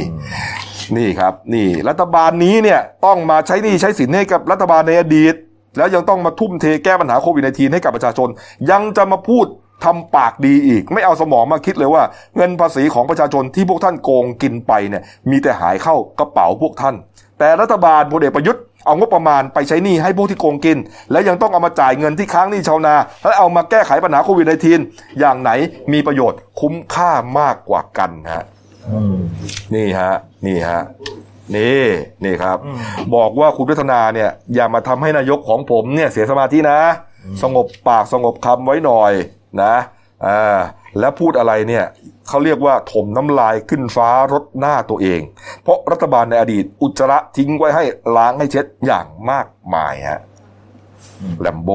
[0.96, 5.34] นี่ครับ นี่ รัฐบาลนี้เนี่ยต้องมาใช้หนี้ใช้สินให้กับรัฐบาลในอดีต
[5.76, 8.28] แล้วยังต้องมาทุ่มเทแก้ปัญหาโควิด -19 ให้กับประชาชน
[8.70, 9.46] ยังจะมาพูด
[9.84, 12.02] ทำปากดีอีก ไม่เอาสมองมาคิดเลยว่า
[12.36, 16.94] เงินภาษีของประชาชนที่พวกท่านโกงกินไปเนี่ยมีแต่หายเข้ากระเป๋าพวกท่าน
[17.38, 20.78] แต่รัฐบาลพลเอกประยุทธ์ เอางบประมาณไปใช้หนี้ให้พวกที่โกงกิน
[21.12, 24.46] และยังต้องเอามาจ่ายเงินที่ค้างหนี้ชาวนา และเอามาแก้ไขปัญหาโควิด
[24.82, 25.50] -19 อย่างไหน
[25.92, 28.44] มีประโยชน์คุ้มค่ามากกว่ากันฮะ
[29.74, 30.14] นี่ฮะ
[30.46, 30.82] นี่ฮะ
[31.56, 31.84] นี่
[32.24, 32.58] นี่ครับ
[33.14, 36.78] บอกว่าคุณพัฒนาเนี่ย อย่ามาทำให้นายกของผมเนี่ยเสียสมาธินะ
[37.42, 39.12] สงบปากสงบคำไว้หน่อย
[39.62, 39.74] นะ
[40.26, 40.60] อ่า
[41.00, 41.84] แล้วพูดอะไรเนี่ย
[42.28, 45.20] เขาเรียกว่าถมน้ำลายขึ้นฟ้ารดหน้าตัวเอง
[45.62, 47.84] เพราะรัฐบาลในอดีตอุจจาระทิ้งไว้ให้
[48.16, 50.20] ล้างให้เช็ดอย่างมากมายฮะ
[51.40, 51.70] แลมโบ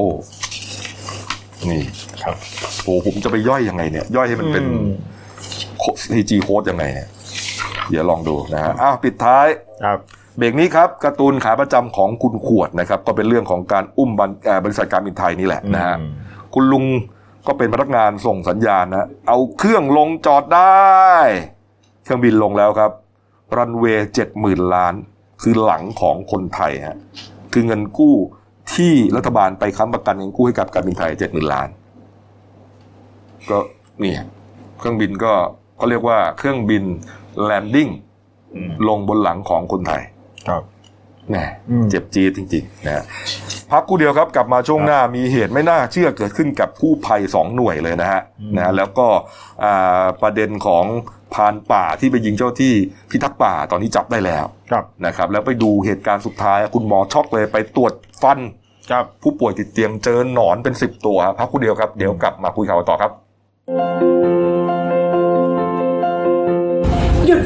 [1.70, 1.84] นี่
[2.24, 2.36] ครับ
[2.84, 4.94] โอ้ผมจะไปย่อยยังไงเนี่ย ย่อยให้มันเป็นอืม
[6.14, 7.10] ทีจีโค้ดยังไงเนี่ย
[7.90, 9.48] เดี๋ยวลองดูนะฮะอ้าวปิดท้าย
[9.84, 9.98] ครับ
[10.38, 16.12] เบรกนี้ครับการ์ตูนขาประจำของคุณขวดนะครับ ก็เป็นเรื่องของการอุ้มบันเอ่อบริษัทการบินไทยนี่แหละนะฮะอืม
[16.54, 16.86] คุณลุง
[17.48, 21.12] ก็เป็นพนักงานส่งสัญญาณนะ เอาเครื่องลงจอดได้
[22.04, 22.92] เครื่องบินลงแล้วครับ
[23.58, 24.94] รันเวย์เจ็ดหมื่นล้าน
[25.42, 26.98] คือหลังของคนไทยฮะ
[27.54, 28.16] คือเงินกู้
[28.74, 31.68] ที่รัฐบาลไปค้ำประกันเงินกู้ให้กับการบินไทยเจ็ดหมื่นล้าน
[33.50, 33.58] ก็
[34.00, 34.22] เนี่ย
[34.78, 35.34] เครื่องบินก็
[35.78, 36.84] เขาเรียกว่าเครื่องบิน
[37.44, 37.90] แลนดิ้ง
[38.54, 40.02] อืมลงบนหลังของคนไทย
[40.48, 40.62] ครับ
[41.30, 41.36] แหม
[41.70, 43.04] อืมเจ็บจี๊ดจริงๆนะฮะ
[43.72, 48.22] พักกูเดียวครับกลับมาช่วงหน้ามีเหตุไม่น่าเชื่อเกิดขึ้นกับกู้ภัยสองหน่วยเลยนะฮะ
[48.56, 49.08] นะฮะแล้วก็
[49.64, 50.86] อ่าประเด็นของ
[51.34, 52.74] พรานป่าที่ไปยิงเจ้าที่
[53.12, 58.40] พิทักษ์ป่าตอนนี้จับได้แล้วครับนะครับ แล้วไปดูเหตุการณ์สุดท้ายคุณหมอช็อกเลยไปตรวจฟัน
[58.92, 64.17] ครับผู้ป่วยติดเตียงเจอหนอนเป็นสิบตัวพักกูเดียวครับ เดี๋ยวกลับมาคุยข่าวต่อครับ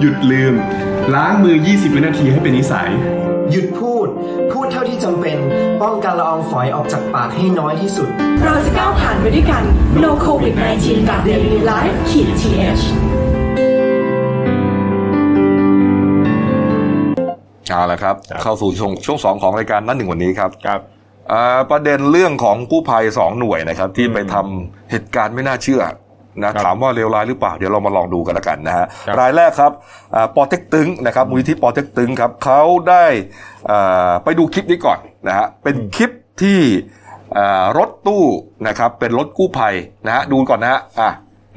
[0.00, 0.54] หยุดลืม
[1.14, 2.90] ล้างมือ 20 วินาทีให้เป็นนิสัย
[3.50, 4.08] หยุดพูด
[4.52, 5.36] พูดเท่าที่จำเป็น
[5.82, 8.08] ป้องกันละอองฝอยออกจากปากให้น้อยที่สุด
[8.44, 9.62] เราจะก้าวผ่านไปด้วยกัน
[10.02, 12.82] No COVID 19กับ Daily Life ขีด th
[17.68, 20.80] เอาละครับ เข้าสู่ช่วงช่วงสองของรายการนั่นหนึ่งวันนี้ครับครับ
[21.32, 25.82] อ่าประเด็นเรื่องของกู้ภัยสองหน่วยนะครับ ที่ไปทำเหตุการณ์ไม่น่าเชื่อ
[26.44, 29.72] นะครับถามว่าเลวร้ายหรือเปล่าเดี๋ยวเรามาลองดูกันละกันนะฮะครับรายแรกครับ
[30.14, 33.04] อ่าปอเต็กตึงนะครับมูลนิธิปอเต็กตึงครับเขาได้
[33.70, 36.10] อ่าไปดูคลิปนี้ก่อนนะฮะเป็นคลิป
[36.42, 36.60] ที่
[37.38, 38.24] อ่ารถตู้
[38.66, 39.74] นะครับเป็นรถกู้ภัย
[40.06, 41.10] นะฮะดูก่อนนะฮะอะ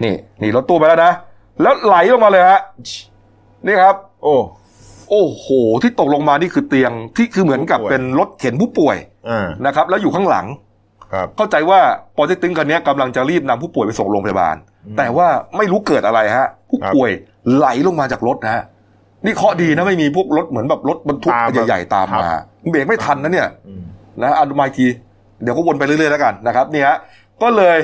[0.04, 1.14] นี่นี่รถตู้ไปแล้วนะ
[1.62, 2.60] แล้วไหลลงมาเลยฮะ
[3.66, 4.36] นี่ครับ โอ้
[5.10, 5.48] โอ้โห
[5.84, 8.98] ที่ตกลงมานี่คือเตียงที่คือเหมือนกับผู้ป่วยเป็นรถเข็นผู้ป่วย
[9.30, 10.71] อ่านะครับ แล้วอยู่ข้างหลังครับ
[11.38, 11.80] เข้าใจว่า
[12.16, 14.56] ปอเต็กตึงคันนี้กำลังจะรีบนำผู้ป่วยไปส่งโรงพยาบาล
[14.98, 17.12] แต่ว่าไม่รู้เกิดอะไรฮะ ผู้ป่วย
[17.56, 18.64] ไหลลงมาจากรถนะฮะ
[19.26, 22.42] นี่เคราะห์ดีนะไม่มีพวกรถเหมือนแบบรถบรรทุกตามมาใหญ่ๆตามมาครับ
[22.72, 23.82] เบรกไม่ทันนะเนี่ยอืม
[24.22, 24.88] นะอันมาอีกที
[25.44, 26.98] เดี๋ยวก็วนไปเรื่อยๆแล้วกันนะครับนี่ฮะ
[27.42, 27.78] ก็เลย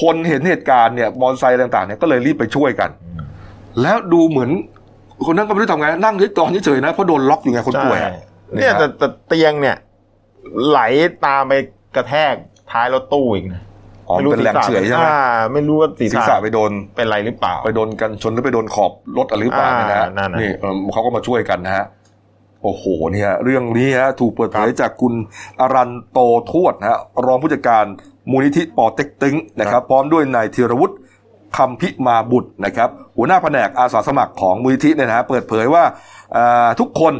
[0.00, 2.90] คนเห็นเหตุการณ์เนี่ยมอเตอร์ไซค์ต่างๆเนี่ยก็เลยรีบไปช่วยกัน
[3.82, 4.50] แล้วดูเหมือน
[5.26, 9.76] คนนั้นก็ไม่รู้ทำไงนั่งเฉยตอนเฉยๆนะเพราะโดนล็อกอยู่ไงคนป่วยอะใช่เนี่ยแต่แต่เตียงเนี่ย
[10.66, 10.80] ไหล
[11.26, 11.52] ตามไป
[11.96, 12.34] กระแทก
[12.72, 13.62] ท้ายรถตู้อีกนะ
[14.08, 21.84] อ๋อเป็นแรงเฉื่อยใช่ไหมอ่าไม่รู้ว่าศีรศีรษะษะไปโดนเป็นไรหรือเปล่า ไปโดนกันชนหรือไปโดนขอบรถอะไรหรือเปล่าอ่าเนี่ยนะฮะนั่นน่ะนี่เอิ่มเขาก็มาช่วยกันนะฮะ
[22.62, 25.14] โอ้โหเนี่ยเรื่องนี้ฮะถูกเปิดเผยจากคุณ
[25.60, 26.18] อรันโต
[26.50, 27.84] ทวดนะฮะรองผู้จัดการ
[28.30, 30.96] มูลนิธิปอเต็กตึงนะครับพร้อมด้วยนายธีรวุฒิ
[31.56, 35.84] คำพิมาบุตรนะครับ หัวหน้าแผนกอาสาสมัครของมูลนิธิเนี่ยนะฮะเปิดเผยว่า
[36.36, 37.14] อ่าทุกคน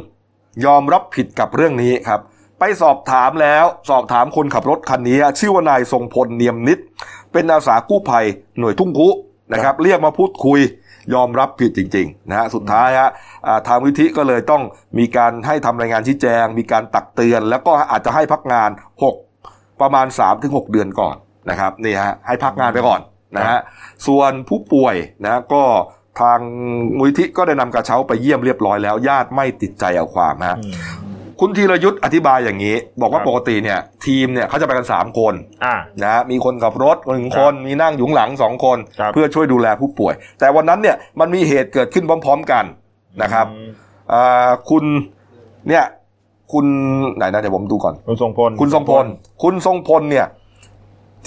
[0.64, 2.20] ยอมรับผิดกับเรื่องนี้ครับ
[2.60, 6.78] ไปสอบถามแล้วสอบถามคนขับรถคันนี้ ชื่อว่านายทรงพลเนียมนิด
[7.32, 8.26] เป็นอาสากู้ภัย
[8.58, 9.08] หน่วยทุ่งคุ
[9.52, 10.60] นะครับ เรียกมาพูดคุย
[11.14, 13.10] ยอมรับผิดจริงๆนะฮะสุดท้ายฮะ
[13.46, 14.62] อ่าทางวิธิก็เลยต้อง
[14.98, 18.70] มีการให้ทำรายงานชี้แจง มีการตักเตือน แล้วก็อาจจะให้พักงาน
[19.24, 20.06] 6 ประมาณ
[20.38, 21.16] 3-6 เดือนก่อน
[21.50, 23.00] นะครับนี่ฮะให้พักงานไปก่อน
[23.36, 23.58] นะฮะ
[24.06, 25.64] ส่วนผู้ป่วยนะก็
[26.20, 26.38] ทาง
[26.98, 30.58] มูลนิธิก็ได้นำกระเช้าไปเยี่ยมเรียบร้อยแล้ว ญาติไม่ติดใจเอาความฮะ
[31.40, 35.34] คุณธีรยุทธ์อธิบายอย่างนี้ บอกว่าครับปกติเนี่ย ทีมเนี่ยเขาจะไปกันสามคน
[35.64, 42.64] อ่านะฮะมีคนขับรถหนึ่งคนมีนั่งอยู่ข้างหลังสองคนครับเพื่อช่วยดูแลผู้ป่วย แต่วันนั้นเนี่ยมันมีเหตุเกิดขึ้นพร้อม ๆ กัน
[43.22, 43.68] นะครับอืม
[44.12, 44.84] อ่าคุณ
[45.68, 45.84] เนี่ย
[46.52, 46.66] คุณ
[47.16, 49.06] ไหนนะเดี๋ยวผมดูก่อน คุณทรงพล คุณทรงพล
[49.42, 50.26] คุณทรงพลเนี่ย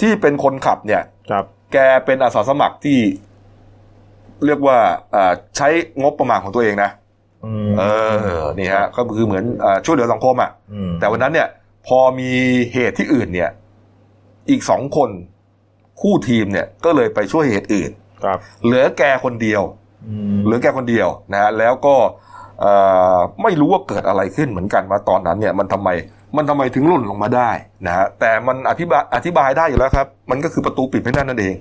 [0.00, 2.98] ที่เป็นคนขับเนี่ยครับแกเป็นอาสาสมัครที่
[4.46, 4.78] เรียกว่า
[5.14, 5.68] อ่าใช้
[6.02, 7.03] งบประมาณของตัวเองนะอืม
[7.78, 7.82] เอ
[8.38, 10.50] อนี่ฮะก็คือเหมือนอาช่วยเหลือสังคมอะ
[10.90, 11.48] มแต่วันนั้นเนี่ย
[11.86, 12.30] พอมี
[12.72, 13.50] เหตุที่อื่นเนี่ย
[14.50, 15.10] อีกสองคน
[16.00, 17.90] คู่ทีมเนี่ยก็เลยไปช่วยเหตุอื่น
[18.24, 19.62] ครับ เหลือแกคนเดียว
[20.08, 21.96] อืมเหลือแกคนเดียวนะฮะแล้วก็
[22.60, 22.72] เอ่
[23.14, 25.88] อไม่รู้ว่าเกิดอะไรขึ้นเหมือนกันว่าตอนนั้นเนี่ยมันทำไม
[26.36, 27.50] มันทำไมถึงหล่นลงมาได้
[27.86, 31.54] นะฮะแต่มันอธิบายอธิบายได้อยู่แล้วครับ มันก็คือประตูปิดไม่แน่นนั่นเอง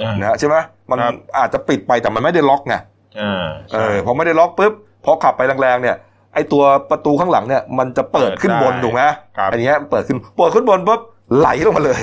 [0.00, 0.56] อ่านะฮะใช่ไหม
[0.90, 2.74] มันครับอาจจะปิดไปแต่มันไม่ได้ล็อกไง
[3.20, 4.74] อ่าเออพอไม่ได้ล็อกปุ๊บ
[5.04, 5.96] พอขับไปแรงๆเนี่ย
[6.34, 9.02] ไอตัวประตูข้างหลังเนี่ย มันจะเปิดขึ้นบนถูกไหม
[9.38, 11.00] ครับอันเนี้ยเปิดขึ้นเปิดขึ้นบนปุ๊บ
[11.38, 12.02] ไหลลงมาเลย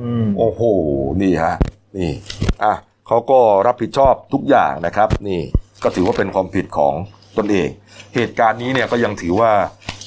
[0.00, 0.62] อืมโอ้โห
[1.22, 1.54] นี่ฮะ
[1.98, 2.12] นี่
[2.64, 2.74] อะ
[3.06, 5.40] เขาก็รับผิดชอบทุกอย่างนะครับ นี่
[5.82, 6.94] ก็ถือว่าเป็นความผิดของ
[7.38, 7.68] ตนเอง
[8.14, 9.50] เหตุการณ์นี้เนี่ยก็ยังถือว่า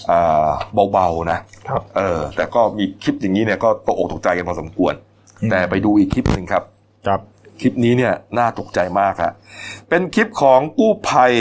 [0.09, 0.49] อ่า
[0.91, 1.39] เบาๆนะ
[1.69, 4.93] ครับเออ แต่ก็มีคลิปอย่างนี้เนี่ยก็ตกอกตกใจกันพอสมควร
[5.41, 6.63] อืมแต่ไปดูอีกคลิปหนึ่งครับ
[7.07, 7.19] ครับ
[7.61, 9.33] คลิปนี้เนี่ยน่าตกใจมากฮะ
[9.89, 11.31] เป็นคลิปของกู้ภัย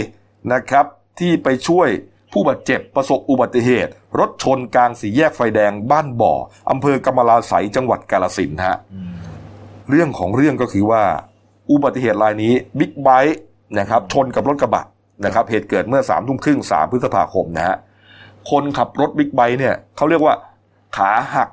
[0.53, 0.86] นะครับ
[1.18, 1.88] ที่ไปช่วย
[2.32, 6.32] ผู้บาดเจ็บประสบอุบัติเหตุ รถชนกลางสี่แยกไฟแดงบ้านบ่อ
[6.70, 8.76] อำเภอกำมะลาไสยจังหวัดกาลสินธุ์ฮะ
[9.91, 11.03] เรื่องของเรื่องก็คือว่า
[11.70, 13.38] อุบัติเหตุรายนี้บิ๊กไบค์
[13.78, 14.84] นะครับชนกับรถกระบะ
[15.24, 17.76] นะครับเหตุเกิดเมื่อสามทุ่มครึ่งสามพฤษภาคมนะฮะ
[18.51, 20.34] คนขับรถบิ๊กไบค์เนี่ยเขาเรียกว่า
[20.97, 21.49] ขาหัก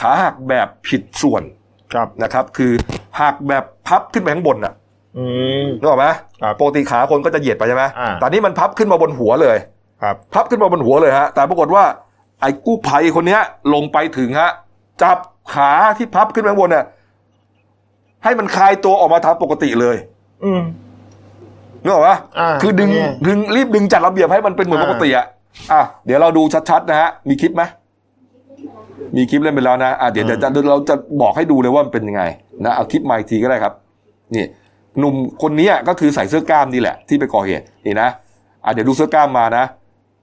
[0.00, 1.42] ขาหักแบบผิดส่วน
[1.92, 2.72] ครับนะครับ คือ
[3.20, 4.79] หักแบบพับขึ้นไปข้างบนน่ะอืม
[5.80, 6.06] นึกออกไหม
[6.42, 9.56] ครับปกติขาคนก็จะเหยียดไปใช่ไหมอ่าแต่นี่มันพับขึ้นมาบนหัวเลย
[10.02, 11.84] ครับ พับขึ้นมาบนหัวเลยฮะ แต่ปรากฏว่า
[12.40, 13.40] ไอ้กู้ภัยคนเนี้ย
[13.74, 14.50] ลงไปถึงฮะ
[15.02, 15.18] จับ
[15.54, 16.84] ขาที่พับขึ้นไปข้างบนเนี่ย
[18.24, 19.96] ให้มันคลายตัวออกมาทางปกติเลย
[20.44, 20.62] อืม
[21.82, 25.26] นึกออกปะอ่าคือดึงเนี่ยดึงรีบดึงจัดระเบียบให้มันเป็นเหมือนอ่าปกติอะ
[25.72, 27.62] อะเดี๋ยวเราดูชัดๆนะฮะ มีคลิปไหม
[29.16, 32.22] มีคลิปเล่นไปแล้วนะอะเดี๋ยวเดี๋ยวจะเราจะบอกให้ดูเลยว่ามันเป็นยังไง
[32.64, 33.72] นะเอาคลิปมาอีกทีก็ได้ครับ
[34.34, 34.44] นี่
[34.98, 38.08] หนุ่มคนนี้ก็คือใส่เสื้อกล้ามนี่แหละ ที่ไปก่อเหตุนี่นะ
[38.64, 39.64] อะเดี๋ยวดูเสื้อกล้ามมานะ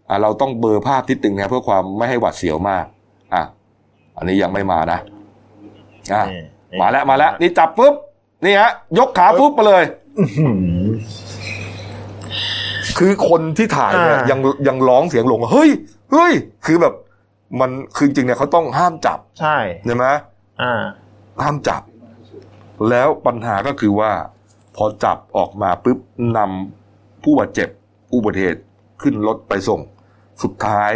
[0.09, 2.86] อะเราต้องเบลอร์ภาพทิศตึงนะเพื่อความไม่ให้หวัดเสียวมาก
[3.34, 3.43] อะ
[4.18, 4.99] อันนี้ยังไม่มานะ
[6.13, 6.41] อะนี่
[6.72, 7.93] นี่มาแล้วมาแล้วนี่จับปุ๊บ
[8.45, 9.84] นี่ฮะยกขาปุ๊บมาเลย
[10.20, 10.26] อื
[10.86, 10.89] ม
[12.97, 15.70] คือคนที่ถ่ายเนี่ยอ่ายัยังยังร้องเสียงหลงว่าเฮ้ย
[16.11, 16.34] เฮ้ย
[16.65, 16.93] คือแบบ
[17.59, 20.05] มันคือจริงๆเนี่ยเขาต้องห้ามจับ ใช่ใช่ไหม
[20.61, 20.82] อ่า
[21.41, 21.82] ห้ามจับ
[22.89, 24.11] แล้วปัญหาก็คือว่า
[24.78, 25.99] พอจับออกมาปุ๊บ
[26.38, 27.69] นำผู้บาดเจ็บ
[28.13, 28.61] อุบัติเหตุ
[29.01, 29.80] ขึ้นรถไปส่ง
[30.43, 30.91] สุดท้าย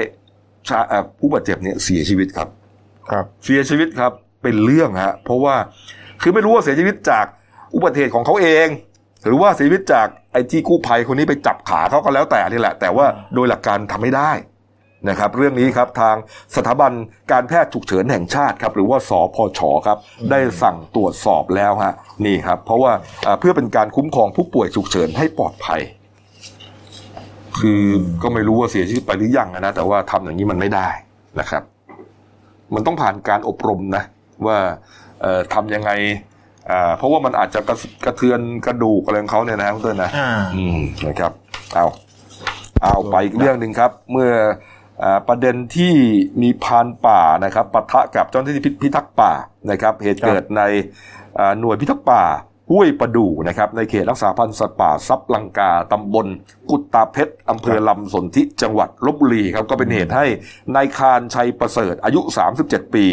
[0.67, 2.47] ชาเอ่อผู้บาดเจ็บเนี่ยเสียชีวิตครับ
[3.11, 4.11] ครับ เสียชีวิตครับ
[4.43, 5.55] เป็นเรื่องฮะเพราะว่า
[6.21, 7.25] คือไม่รู้ว่าเสียชีวิตจาก
[7.75, 8.67] อุบัติเหตุของเขาเอง
[9.25, 13.05] หรือว่าเสียชีวิตจากไอ้ที่กู้ภัยคนนี้ไปจับขาเขาก็แล้วแต่นี่แหละ แต่ว่า
[13.36, 14.32] โดยหลักการทำไม่ได้
[15.10, 16.16] นะครับเรื่องนี้ครับทาง
[16.56, 16.91] สถาบัน
[17.32, 19.97] การแพทย์ฉุกเฉินแห่งชาติครับหรือว่าสพชครับ
[20.32, 21.93] ได้สั่งตรวจสอบแล้วฮะ
[22.26, 22.91] นี่ครับ เพราะว่า
[23.26, 25.82] อ่าเพื่อเป็นการคุ้มครองผู้ป่วยฉุกเฉินให้ปลอดภัย
[27.60, 27.84] คือ
[28.24, 30.88] ก็ไม่รู้ว่าเสียชีวิตไปหรือยังนะแต่ว่าทำอย่างนี้มันไม่ได้
[31.39, 31.64] นะครับ
[32.74, 34.04] มันต้องผ่านการอบรมนะ
[34.45, 34.58] ว่า
[35.22, 35.91] เอ่อทำยังไง
[36.72, 37.76] อ่าเพราะว่ามันอาจจะกระ
[38.06, 41.32] กระเทือนกระดูกอะไรของเขาเนี่ยนะคุณเต้นนะอ่าอืมนะครับ
[41.74, 41.86] เอา
[42.84, 44.70] เอาไปอีกเรื่องหนึ่งครับ เมื่ออา
[45.28, 45.93] ประเด็นที่
[46.41, 49.32] มีพรานป่านะครับปะทะกับเจ้าหน้าที่พิทักษ์ป่า
[49.72, 50.62] นะครับเหตุเกิดใน
[51.39, 52.24] อ่าหน่วยพิทักษ์ป่า
[52.72, 56.28] ห้วยประดู่นะครับในเขตรักษาพันธุ์สัตว์ป่าซับลังกาตำบล
[56.70, 60.26] กุตตาเพชรอำเภอลำสนธิจังหวัดลบบุรีครับก็เป็นเหตุให้
[60.76, 62.20] นายคารชัยประเสริฐอายุ
[62.58, 63.06] 37 ปี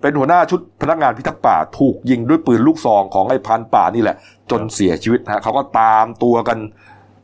[0.00, 4.16] เป็นหัวหน้าชุดพนักงานพิทักษ์ป่าถูกยิงด้วยปืนลูกซองของไอ้พรานป่านี่แหละ
[4.50, 6.58] จนเสียชีวิตนะฮะเขาก็ตามตัวกัน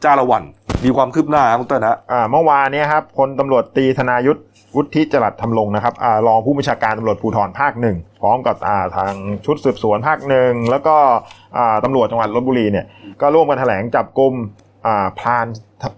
[0.05, 0.43] จ้าละวัน
[0.85, 4.41] มีความคืบหน้าครับคุณเต้นฮะอ่าเมื่อวานเนี้ครับพลตำรวจตรีธนายุทธ
[4.77, 9.13] วุฒิจรัสทำลงนะครับอ่ารองผู้บัญชาการตำรวจภูธรภาคหนึ่งพร้อมกับอ่าทาง
[9.45, 10.97] ชุดสืบสวนภาคหนึ่งแล้วก็
[11.57, 12.87] อ่าตำรวจจังหวัดลบบุรีเนี่ย
[13.21, 14.35] ก็ร่วมกันแถลงจับกลุ่ม
[14.87, 15.47] อ่าพราน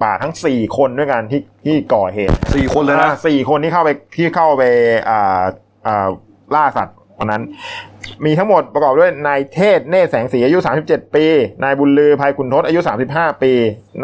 [0.03, 4.63] ป่าทั้ง 4 คนด้วยกันที่ที่ก่อเหตุสี่คนเลยนะอ่าสี่คนที่เข้าไปที่เข้าไป
[5.11, 5.43] อ่า
[5.87, 6.09] อ่า
[6.55, 7.43] ล่าสัตว์ วันนั้น
[8.25, 11.27] มีทั้งหมดประกอบด้วยนายเทศเนตรแสงสีอายุ 37 ปี
[11.65, 12.81] นายบุญลือภัยคุณทศอายุ
[13.13, 13.53] 35 ปี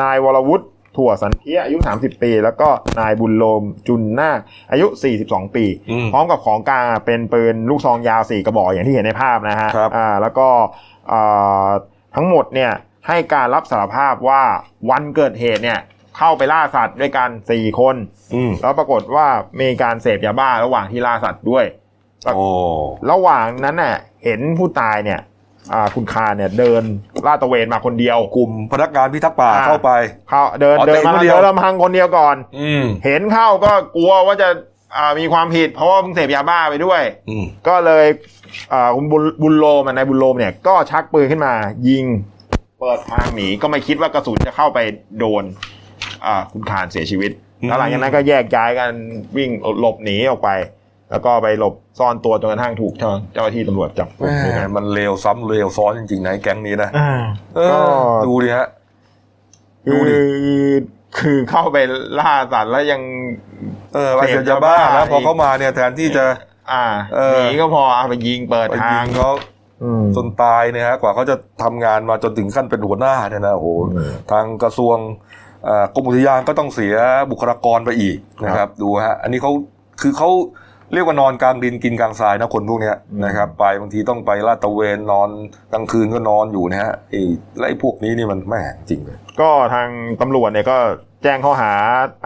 [0.00, 2.68] นายวรวุฒิถั่วสันเทียอายุ 30 ปี แล้วก็
[3.00, 4.38] นายบุญโลมจุนนาค
[4.72, 4.86] อายุ
[5.22, 10.48] 42 ปีอืมพร้อมกับของกลางเป็นปืนลูกซองยาว 4 กระบอกอย่างที่เห็นในภาพนะฮะครับอ่าแล้วก็
[11.12, 11.68] อ่า
[12.16, 12.72] ทั้งหมดเนี่ย
[13.08, 14.42] ให้การรับสารภาพว่า
[14.90, 15.78] วันเกิดเหตุเนี่ย
[16.18, 17.96] เข้าไปล่าสัตว์ด้วยกัน 4 คน
[18.34, 19.26] อืมแล้วปรากฏว่า
[19.60, 21.79] มีการเสพยาบ้าระหว่างที่ล่าสัตว์ด้วยโอ้
[23.10, 25.20] ระหว่างนั้นน่ะ เห็นผู้ตายเนี่ย
[25.72, 26.82] อ่าคุณคาเนี่ยเดิน
[27.26, 29.90] ลาดตระเวนมาคนเดียว กลุ่มพนักงานพิทักษ์ป่าอ่าเข้าไป
[30.28, 34.48] เขาเดินอ๋อเดินเตะมาคนเดียวเดินลำพังคนเดียวก่อน อืมเห็นเข้าก็กลัวว่าจะ
[34.96, 38.06] อ่ามีความผิด เพราะว่าเพิ่งเสพยาบ้าไปด้วยอืมก็เลย
[38.72, 41.52] อ่าคุณบุญบุญโลมอะนายบุญโลมเนี่ยก็ชักปืนขึ้นมา
[41.88, 42.04] ยิง
[42.80, 44.78] เปิดทางหนีก็ไม่คิดว่ากระสุนจะเข้าไป
[45.18, 45.44] โดน
[46.26, 48.90] อ่าคุณคานเสียชีวิตอืมแล้วหลังจากนั้นก็แยกย้ายกัน
[49.36, 49.50] วิ่ง
[49.80, 50.50] หลบหนีออกไป
[51.10, 52.92] แล้วก็ไปหลบซ่อนตัวจนกระทั่งถูก
[53.32, 57.12] เจ้าหน้าที่ตำรวจจับกุมแหด้วยมกันมันเลวซ้ำเลวซ้อนจริงๆนะไอ้แก๊งนี้นะอ่า
[57.56, 58.66] เอก็อดูดิฮะ
[59.88, 60.18] ดูคือดิ
[61.18, 61.76] คือเข้าไป
[62.18, 63.00] ล่าสัตว์แล้วยัง
[63.94, 66.24] เออไปเสพยาบ้าแล้วพอเข้ามาเนี่ยแทนที่จะ
[66.72, 66.84] อ่า
[67.14, 69.32] เออหนีก็พอเอาไปยิงเปิดไปทายิงงเขา
[69.82, 74.96] อืมจนตายเนี่ยฮะกว่าเขาจะทำงานมาจนถึงขั้นเป็นหัวหน้าเนี่ยนะโอ้โหอืมทางกระทรวง
[75.64, 76.94] เอ่อกรมอุทยานก็ต้องเสีย
[77.30, 79.52] บุคลากรไปอีกนะครับ ดูฮะ อันนี้เขา
[80.00, 80.30] คือเขา
[80.92, 85.28] เรียกว่านอนกลางดินกินกลางทรายนะคนพวกเนี้ยนะครับ ไปบางทีต้องไปลาดตระเวนนอน
[85.72, 87.22] กลางคืนก็นอนอยู่นะฮะไอ้
[87.58, 89.88] แล้วไอ้พวกนี้นี่มันแม่งจริงเลย ก็ทาง
[90.20, 90.78] ตำรวจเนี่ยก็
[91.22, 91.72] แจ้งข้อหา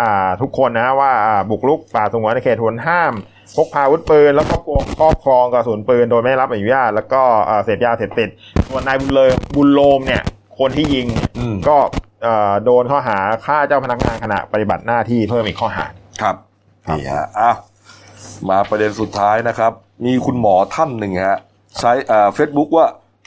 [0.00, 3.12] อ่าทุกคนนะว่าอ่าบุกรุกป่าสงวนในเขตหวนห้าม
[3.56, 4.56] พกพาอาวุธปืนแล้วก็
[4.98, 8.28] ครอบครองกระสุนปืนโดยไม่ได้รับอนุญาตแล้วก็อ่าเสพยาเสพติด
[8.68, 10.22] ส่วนนายบุญเลยบุญโลมเนี่ย
[10.58, 11.06] คนที่ยิง
[11.38, 11.76] อืมก็
[12.22, 15.84] เอ่อโดนข้อหาฆ่าเจ้าพนักงานขณะปฏิบัติหน้าที่เพิ่มอีกข้อหา
[16.22, 16.36] ครับ
[16.86, 17.56] ครับนี่ฮะอ้าว
[18.48, 19.72] มาประเด็นสุดท้ายนะครับ
[20.04, 21.38] มีคุณหมอท่านหนึ่งฮะ
[21.80, 21.92] ใช้
[22.34, 22.86] เฟซบุ๊กว่า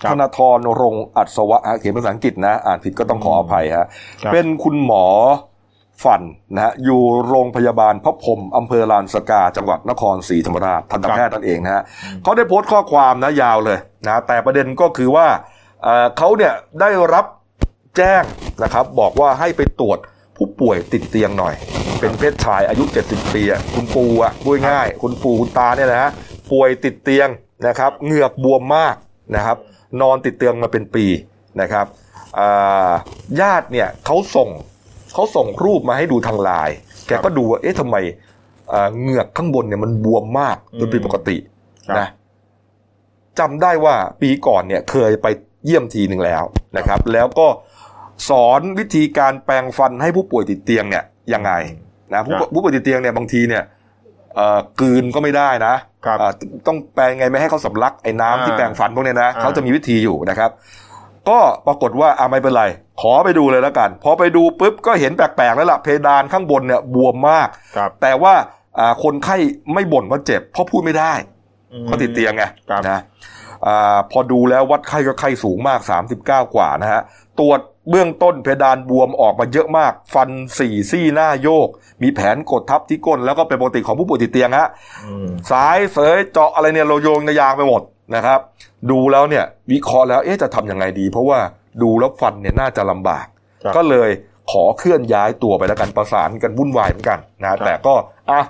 [0.09, 3.87] ธนาธรรงค์อัศวะฮะเขียนภาษาอังกฤษนะ อ่านผิดก็ต้องขออภัยฮะ
[4.23, 5.05] ครับเป็นคุณหมอ
[6.03, 6.21] ฟัน
[6.53, 11.83] นะฮะอยู่โรงพยาบาลพระพรหมอำเภอลานสกา จังหวัดนครศรีธรรมราชทันตแพทย์นั่นเองนะฮะ
[12.23, 15.27] เขาได้โพสต์ข้อความนะยาวเลยนะแต่ประเด็นก็คือว่า
[15.83, 17.25] เอ่อเขาเนี่ยได้รับ
[17.97, 18.23] แจ้ง
[18.63, 19.99] นะครับ บอกว่าให้ไปตรวจ
[20.37, 21.53] ผู้ป่วยติดเตียงหน่อย
[21.99, 26.11] เป็นเพศชายอายุ 70 ปีอะคุณปูอะพูดง่ายๆคุณปูคุณตาเนี่ยนะฮะ
[26.51, 27.29] ป่วยติดเตียง
[27.67, 28.95] นะครับเหงือกบวมมาก
[29.35, 29.57] นะครับ
[30.01, 31.05] นอนติดเตียงมาเป็นปี
[31.61, 31.85] นะครับ
[32.39, 32.91] อ่า
[33.41, 34.49] ญาติเนี่ยเขาส่ง
[35.13, 36.75] เขาส่งรูปมาให้ดูทางไลน์
[37.07, 37.95] แกก็ดูว่าเอ๊ะทำไม
[38.71, 41.37] อ่าเหงือกข้างบนเนี่ยมันบวมมากจนผิดปกติ
[41.89, 42.07] ครับนะ
[43.39, 45.27] จำได้ว่าปีก่อนเนี่ยเคยไป
[45.65, 46.43] เยี่ยมทีหนึ่งแล้ว
[46.77, 47.47] นะครับ แล้วก็
[48.29, 51.03] สอนวิธีการแปรงฟันให้ผู้ป่วยติดเตียงเนี่ย
[51.33, 51.51] ยังไง
[52.13, 53.63] นะผู้ครับผู้ป่วยติดเตียงเนี่ยบางทีเนี่ย
[54.35, 55.73] เอ่อกลืนก็ไม่ได้นะ
[56.05, 56.31] ครับอ่า
[56.67, 60.51] ต้องแปรงไงไม่ให้เขาสำลักไอ้น้ำที่อ่าแปรงฟันพวกเนี้ยนะอ่าเขาจะมีวิธีอยู่นะครับ
[61.29, 62.63] ก็ปรากฏว่าอ่าไม่เป็นไร
[63.01, 68.33] ขอไปดูเลยแล้วกันพอไปดูปุ๊บก็เห็นแปลกๆแล้วล่ะเพดานข้างบนเนี่ยบวมมากครับแต่ว่า
[68.79, 69.37] อ่าคนไข้
[69.73, 71.13] ไม่บ่นว่าเจ็บ เพราะพูดไม่ได้
[71.85, 73.01] เขาติดเตียงไงครับนะ
[73.67, 75.79] อาพอดูแล้ววัดไข้ก็ไข้สูงมาก
[76.17, 77.01] 39 กว่านะฮะ
[77.39, 77.59] ตรวจ
[77.89, 80.29] เบื้องต้นเพดานบวมออกมาเยอะมาก ฟัน
[80.59, 81.67] สี่ซี่หน้าโยก
[82.03, 84.67] มีแผนกดทับที่ก้น แล้วก็เป็นปกติของผู้ป่วยติดเตียงฮะ
[85.05, 87.81] อืมสายเสยเจาะอะไรเนี่ยเราโยงระยางไปหมด
[88.15, 88.39] นะครับ
[88.91, 91.39] ดูแล้วเนี่ย วิเคราะห์แล้วเอ๊ะจะทำยังไงดี เพราะว่า
[91.81, 93.25] ดูแล้วฟันเนี่ยน่าจะลำบาก
[93.63, 94.09] ครับก็เลย
[94.51, 97.93] ขอเคลื่อนย้ายตัวไปแล้วกันประสานกันวุ่นวายเหมือนกันนะแต่ก็
[98.31, 98.41] อะ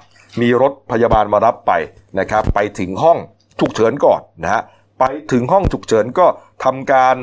[0.42, 1.72] มีรถพยาบาลมารับไป
[2.20, 3.18] นะครับ ไปถึงห้อง
[3.60, 4.62] ฉุกเฉินก่อนนะฮะ
[5.00, 6.26] ไปถึงห้องฉุกเฉินก็
[6.64, 7.16] ทำการ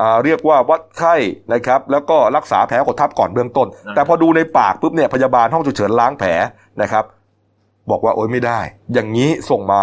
[0.00, 1.14] อ่าเรียกว่าวัดไข้
[1.52, 6.30] นะครับ แล้วก็รักษาแผลกดทับก่อนเบื้องต้น แต่พอดูในปากปุ๊บเนี่ยพยาบาลห้องฉุกเฉินล้างแผล
[6.82, 7.04] นะครับ
[7.90, 8.60] บอกว่าโอ๊ยไม่ได้
[8.94, 9.82] อย่างนี้ส่งมา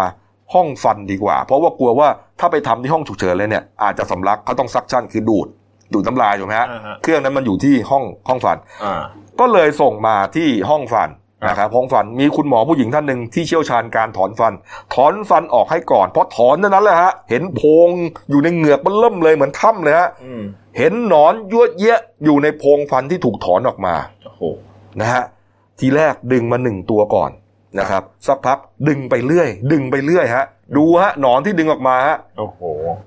[0.54, 2.08] ห้องฟันดีกว่า เพราะว่ากลัวว่า
[2.40, 5.46] ถ้าไปทำที่ห้องฉุกเฉินเลยเนี่ยอาจจะสำลักเขาต้องซักชั่นคือดูด
[5.92, 9.02] ดูดน้ำลายถูกไหมฮะอ่าฮะเครื่องนั้นมันอยู่ที่ห้องห้องฟันอ่า
[9.40, 14.52] ก็เลยส่งมาที่ห้องฟันครับ นะครับห้องฟันมีคุณหมอผู้หญิงท่านหนึ่งที่เชี่ยวชาญการถอนฟัน
[14.94, 17.88] ถอนฟันออกให้ก่อนเพราะถอนเท่านั้นแหละฮะ เห็นโพรง
[18.30, 20.42] อยู่ในเหงือกมันเริ่มเลยเหมือนถ้ำเลยฮะอืม
[20.78, 24.42] เห็นหนอนยั่วเยะอยู่ในโพรงฟันที่ถูกถอนออกมาโอ้โห
[25.00, 25.24] นะฮะ
[25.78, 27.30] ทีแรกดึงมาหนึ่งตัวก่อน
[27.78, 28.58] นะครับ สักพัก
[28.88, 30.44] ดึงไปเรื่อย ดึงไปเรื่อยฮะ
[30.76, 32.60] ดูฮะหนอนที่ดึงออกมาฮะโอ้โห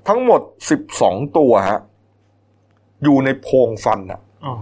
[0.08, 1.80] ทั้งหมดสิบสองตัวฮะ
[3.04, 4.54] อยู่ในโพรงฟันอะอ๋อ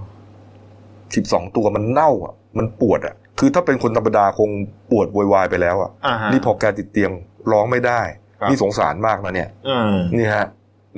[1.15, 4.51] สิบสองตัวมันเน่าอะ มันปวดอะ คือถ้าเป็นคนธรรมดาคง
[4.91, 7.11] ปวดโวยวายไปแล้วอะอ่าฮะนี่พอแกติดเตียง
[7.53, 8.01] ร้องไม่ได้
[8.41, 10.47] ครับนี่สงสารมากนะเนี่ยอืมนี่ฮะ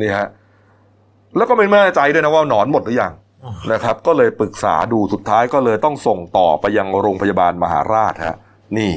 [0.01, 0.27] นี่ฮะ
[1.37, 3.13] แล้วก็ไม่แน่ใจด้วยนะว่าหนอนหมดหรือยัง
[3.45, 8.37] อ๋อนะครับ ก็เลยปรึกษาดูสุดท้ายก็เลยต้องส่งต่อไปยังโรงพยาบาลมหาราชฮะ
[8.79, 8.93] นี่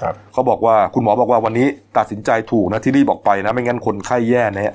[0.00, 1.66] ครับเขาบอกว่าคุณหมอบอกว่าวันนี้
[1.98, 4.74] ตัดสินใจถูกนะที่รีบออกไปนะ ไม่งั้นคนไข้แย่แนะ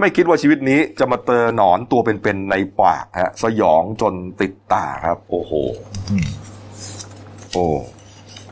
[0.00, 5.52] ไม่คิดว่าชีวิตนี้จะมาเจอหนอนตัวเป็นๆในปากฮะ สยองจนติดตาครับ โอ้โห
[6.10, 6.28] อืม
[7.54, 7.66] โอ้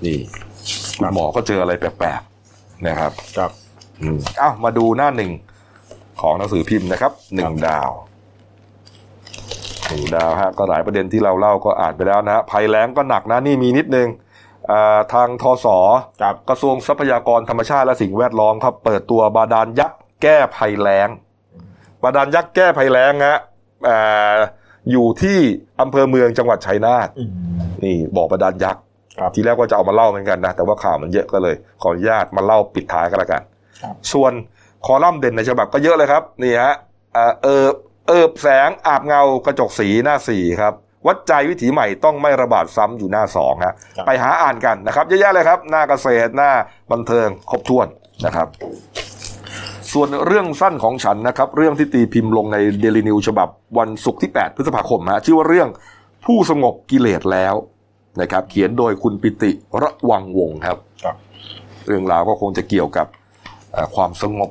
[0.05, 0.19] นี่
[0.99, 3.51] คุณหมอก็เจออะไรแปลกๆนะครับครับ
[4.01, 5.33] อืมอ้าวมาดูหน้าหนึ่ง
[6.21, 7.91] ของหนังสือพิมพ์นะครับหนึ่งดาว
[9.89, 14.09] หนึ่งดาวฮะก็หลายประเด็นที่เราเล่าก็อ่านไปแล้วนะฮะภัยแล้งก็หนักนะนี่มีนิดนึง
[14.71, 15.67] อ่าทางทศ
[16.23, 21.09] ครับกระทรวงทรัพยากรธรรมชาติและสิ่งแวดล้อมครับ เปิดตัวบาดาลยักษ์แก้ภัยแล้ง
[22.03, 23.39] บาดาลยักษ์แก้ภัยแล้งฮะ
[23.89, 24.37] อ่า
[24.91, 25.39] อยู่ที่
[25.81, 27.31] อำเภอเมืองจังหวัดชัยนาทอืม
[27.85, 28.92] นี่บอกบาดาลยักษ์ครับ
[29.35, 33.43] ทีแรกว่าจะเอามาเล่าเหมือนกันนะ แต่ว่าข่าวมันเยอะก็เลย ขออนุญาตมาเล่าปิดท้ายก็แล้วกัน
[33.83, 34.33] ครับส่วน
[34.87, 36.75] คอลัมน์เด่นในฉบับก็เยอะเลยครับนี่ฮะ
[37.15, 37.75] เอ่อเอิบ
[38.09, 40.75] เอิบแสงอาบเงากระจกสีหน้าสี่ครับ
[41.07, 46.51] วัดใจวิถีใหม่ต้องไม่ระบาดซ้ำอยู่หน้าสองฮะครับไปหาอ่านกันนะครับเยอะแยะเลยครับ หน้าเกษตรหน้า
[46.93, 47.87] บันเทิงครบถ้วน
[48.27, 48.49] นะครับ
[49.93, 53.49] ส่วนเรื่องสั้นของฉันนะครับ เรื่องที่ตีพิมพ์ลงในเดลินิวฉบับ
[53.79, 55.69] วันศุกร์ที่ 8 พฤษภาคมฮะชื่อว่าเรื่อง
[56.27, 57.55] ผู้สงบกิเลสแล้ว
[58.21, 59.51] นะครับ เขียนโดยคุณปิติ
[59.83, 61.17] ระวังวงศ์ครับครับ
[61.87, 63.07] เรื่องราวก็คงจะเกี่ยวกับ
[63.73, 64.51] เอ่อความสงบ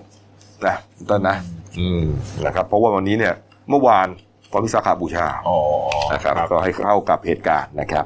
[0.68, 0.76] นะ
[1.10, 1.36] ต้นนะ
[1.80, 2.06] อืม
[2.46, 3.34] นะครับ เพราะว่าวันนี้เนี่ย
[3.70, 4.08] เมื่อวาน
[4.54, 5.58] วันวิสาขบูชาอ๋อ
[6.14, 8.06] นะครับ ก็ให้เข้ากับเหตุการณ์นะครับ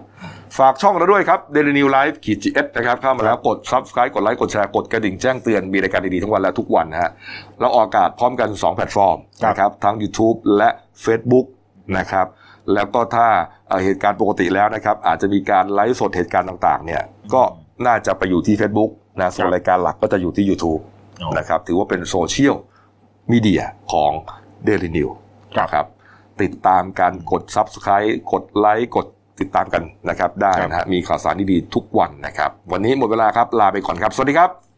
[0.57, 7.11] ฝากช่องเราด้วยครับ Daily New Life ขีดจีเอสนะครับ เข้ามาแล้วกด Subscribe กดไลค์กดแชร์กดกระดิ่งแจ้งเตือนมีรายการดีๆทั้งวันและทุกวันนะฮะ
[7.59, 10.69] เราออกอากาศพร้อมกัน 2 แพลตฟอร์มครับนะครับทั้ง YouTube และ
[11.05, 11.45] Facebook
[11.97, 12.27] นะครับ
[12.73, 13.27] แล้วก็ถ้า
[13.67, 17.01] เอ่อเหตุการณ์ปกติแล้วนะครับ อาจจะมีการไลฟ์สดเหตุการณ์ต่างๆ เนี่ย
[17.33, 17.41] ก็
[17.85, 20.81] น่าจะไปอยู่ที่ Facebook นะส่วนรายการหลักก็จะอยู่ที่ YouTube
[21.21, 22.55] อ๋อนะครับ ถือว่าเป็นโซเชียล
[23.31, 23.61] มีเดีย
[23.91, 24.11] ของ
[24.67, 25.09] Daily New
[25.55, 25.85] ครับครับ
[26.41, 29.05] ติดตามการกด Subscribe กดไลค์กด
[29.39, 34.74] ติดตามกันนะครับ ได้นะฮะมีข่าวสารดีๆทุกวันนะครับ วันนี้หมดเวลาครับลาไปก่อนครับ สวัสดีครับ